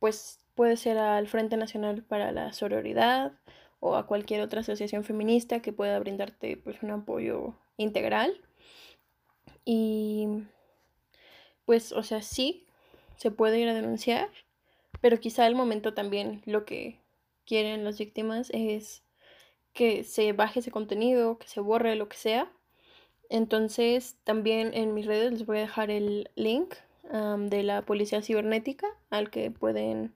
pues 0.00 0.40
puede 0.56 0.76
ser 0.76 0.98
al 0.98 1.28
Frente 1.28 1.56
Nacional 1.56 2.02
para 2.02 2.32
la 2.32 2.52
Sororidad 2.52 3.32
o 3.78 3.94
a 3.94 4.08
cualquier 4.08 4.40
otra 4.40 4.62
asociación 4.62 5.04
feminista 5.04 5.62
que 5.62 5.72
pueda 5.72 6.00
brindarte 6.00 6.56
pues 6.56 6.82
un 6.82 6.90
apoyo 6.90 7.54
integral. 7.76 8.40
Y 9.64 10.26
pues, 11.66 11.92
o 11.92 12.02
sea, 12.02 12.22
sí, 12.22 12.66
se 13.18 13.30
puede 13.30 13.60
ir 13.60 13.68
a 13.68 13.74
denunciar, 13.74 14.28
pero 15.00 15.20
quizá 15.20 15.46
al 15.46 15.54
momento 15.54 15.94
también 15.94 16.42
lo 16.44 16.64
que 16.64 16.98
quieren 17.46 17.84
las 17.84 17.98
víctimas 17.98 18.50
es 18.52 19.04
que 19.72 20.02
se 20.02 20.32
baje 20.32 20.58
ese 20.58 20.72
contenido, 20.72 21.38
que 21.38 21.46
se 21.46 21.60
borre 21.60 21.94
lo 21.94 22.08
que 22.08 22.16
sea. 22.16 22.50
Entonces, 23.30 24.16
también 24.24 24.72
en 24.74 24.94
mis 24.94 25.06
redes 25.06 25.32
les 25.32 25.46
voy 25.46 25.58
a 25.58 25.62
dejar 25.62 25.90
el 25.90 26.30
link 26.36 26.74
de 27.10 27.62
la 27.62 27.82
policía 27.82 28.22
cibernética 28.22 28.86
al 29.10 29.30
que 29.30 29.50
pueden 29.50 30.14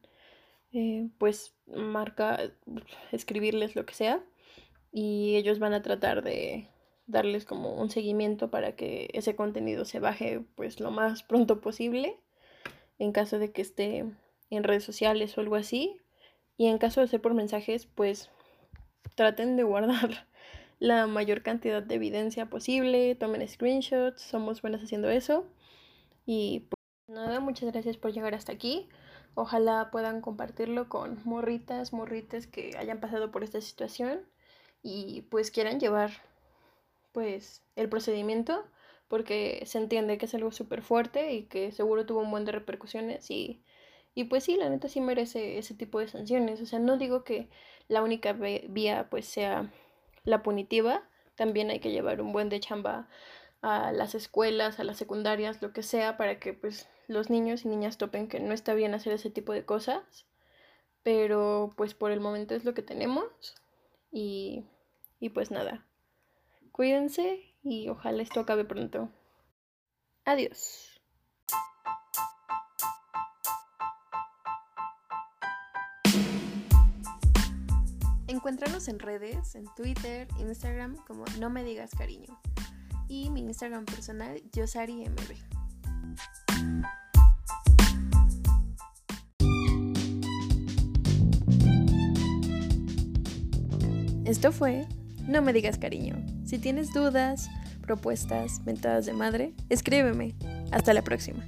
eh, 0.73 1.09
pues 1.19 1.55
marca, 1.67 2.51
escribirles 3.13 3.77
lo 3.77 3.87
que 3.87 3.95
sea 3.95 4.23
y 4.93 5.37
ellos 5.37 5.59
van 5.59 5.75
a 5.75 5.83
tratar 5.83 6.23
de 6.23 6.69
darles 7.07 7.45
como 7.45 7.75
un 7.75 7.91
seguimiento 7.91 8.51
para 8.51 8.77
que 8.77 9.09
ese 9.13 9.37
contenido 9.37 9.85
se 9.85 10.01
baje 10.01 10.43
pues 10.57 10.81
lo 10.81 10.91
más 10.91 11.23
pronto 11.23 11.61
posible 11.61 12.19
en 12.99 13.13
caso 13.13 13.39
de 13.39 13.53
que 13.53 13.63
esté 13.63 14.05
en 14.51 14.65
redes 14.65 14.85
sociales 14.85 15.37
o 15.37 15.41
algo 15.41 15.57
así. 15.57 15.97
Y 16.57 16.67
en 16.67 16.79
caso 16.79 17.01
de 17.01 17.07
ser 17.07 17.21
por 17.21 17.35
mensajes 17.35 17.87
pues 17.87 18.31
traten 19.15 19.57
de 19.57 19.63
guardar 19.63 20.27
la 20.79 21.07
mayor 21.07 21.43
cantidad 21.43 21.83
de 21.83 21.97
evidencia 21.97 22.47
posible, 22.47 23.15
tomen 23.15 23.47
screenshots, 23.49 24.23
somos 24.23 24.63
buenas 24.63 24.83
haciendo 24.83 25.11
eso 25.11 25.47
y 26.27 26.69
pues 26.71 27.19
nada, 27.19 27.41
muchas 27.41 27.71
gracias 27.73 27.97
por 27.97 28.13
llegar 28.13 28.35
hasta 28.35 28.53
aquí. 28.53 28.89
Ojalá 29.35 29.91
puedan 29.91 30.21
compartirlo 30.21 30.89
con 30.89 31.21
morritas, 31.25 31.93
morrites 31.93 32.47
que 32.47 32.77
hayan 32.79 33.01
pasado 33.01 33.31
por 33.31 33.45
esta 33.45 33.61
situación 33.61 34.21
y 34.83 35.23
pues 35.31 35.51
quieran 35.51 35.81
llevar 35.81 36.11
pues 37.13 37.63
el 37.77 37.89
procedimiento 37.89 38.65
porque 39.09 39.63
se 39.67 39.79
entiende 39.79 40.19
que 40.19 40.27
es 40.27 40.35
algo 40.35 40.53
súper 40.53 40.83
fuerte 40.83 41.33
y 41.33 41.45
que 41.45 41.73
seguro 41.73 42.07
tuvo 42.07 42.21
un 42.21 42.31
buen 42.31 42.45
de 42.45 42.53
repercusiones 42.53 43.31
y, 43.31 43.63
y 44.15 44.25
pues 44.25 44.45
sí, 44.45 44.57
la 44.57 44.69
neta 44.69 44.89
sí 44.89 45.01
merece 45.01 45.59
ese 45.59 45.75
tipo 45.75 45.99
de 45.99 46.09
sanciones. 46.09 46.61
O 46.61 46.67
sea, 46.67 46.79
no 46.79 46.99
digo 46.99 47.25
que 47.25 47.49
la 47.89 48.03
única 48.03 48.33
vía 48.35 49.09
pues 49.11 49.27
sea 49.27 49.73
la 50.29 50.43
punitiva, 50.43 51.03
también 51.35 51.71
hay 51.71 51.81
que 51.81 51.91
llevar 51.91 52.21
un 52.21 52.33
buen 52.33 52.49
de 52.49 52.61
chamba 52.61 53.09
a 53.63 53.93
las 53.93 54.15
escuelas, 54.15 54.79
a 54.79 54.85
las 54.85 54.97
secundarias, 54.97 55.63
lo 55.63 55.73
que 55.73 55.83
sea, 55.83 56.17
para 56.17 56.39
que 56.39 56.53
pues 56.53 56.89
los 57.09 57.31
niños 57.31 57.65
y 57.65 57.69
niñas 57.69 57.99
topen 57.99 58.29
que 58.29 58.41
no 58.41 58.53
está 58.53 58.75
bien 58.75 58.95
hacer 58.95 59.13
ese 59.13 59.31
tipo 59.31 59.53
de 59.53 59.65
cosas. 59.65 60.27
Pero 61.03 61.73
pues 61.77 61.95
por 61.95 62.11
el 62.13 62.21
momento 62.21 62.55
es 62.55 62.65
lo 62.65 62.75
que 62.75 62.83
tenemos 62.83 63.55
y, 64.13 64.65
y 65.21 65.31
pues 65.31 65.51
nada. 65.51 65.87
Cuídense 66.73 67.55
y 67.63 67.89
ojalá 67.89 68.23
esto 68.23 68.41
acabe 68.41 68.65
pronto. 68.65 69.09
Adiós. 70.25 70.98
Encuéntranos 78.29 78.89
en 78.89 78.99
redes, 78.99 79.55
en 79.55 79.65
Twitter, 79.75 80.29
Instagram 80.39 80.97
como 81.07 81.25
No 81.41 81.49
Me 81.49 81.65
Digas 81.65 81.93
Cariño 81.97 82.39
y 83.09 83.31
mi 83.31 83.41
Instagram 83.41 83.87
personal, 83.87 84.43
YosariMB. 84.53 85.17
Esto 94.27 94.53
fue 94.53 94.87
No 95.27 95.41
me 95.41 95.55
digas 95.55 95.79
cariño. 95.79 96.17
Si 96.45 96.59
tienes 96.59 96.93
dudas, 96.93 97.49
propuestas, 97.81 98.61
mentadas 98.67 99.07
de 99.07 99.15
madre, 99.15 99.55
escríbeme. 99.71 100.35
Hasta 100.71 100.93
la 100.93 101.03
próxima. 101.03 101.47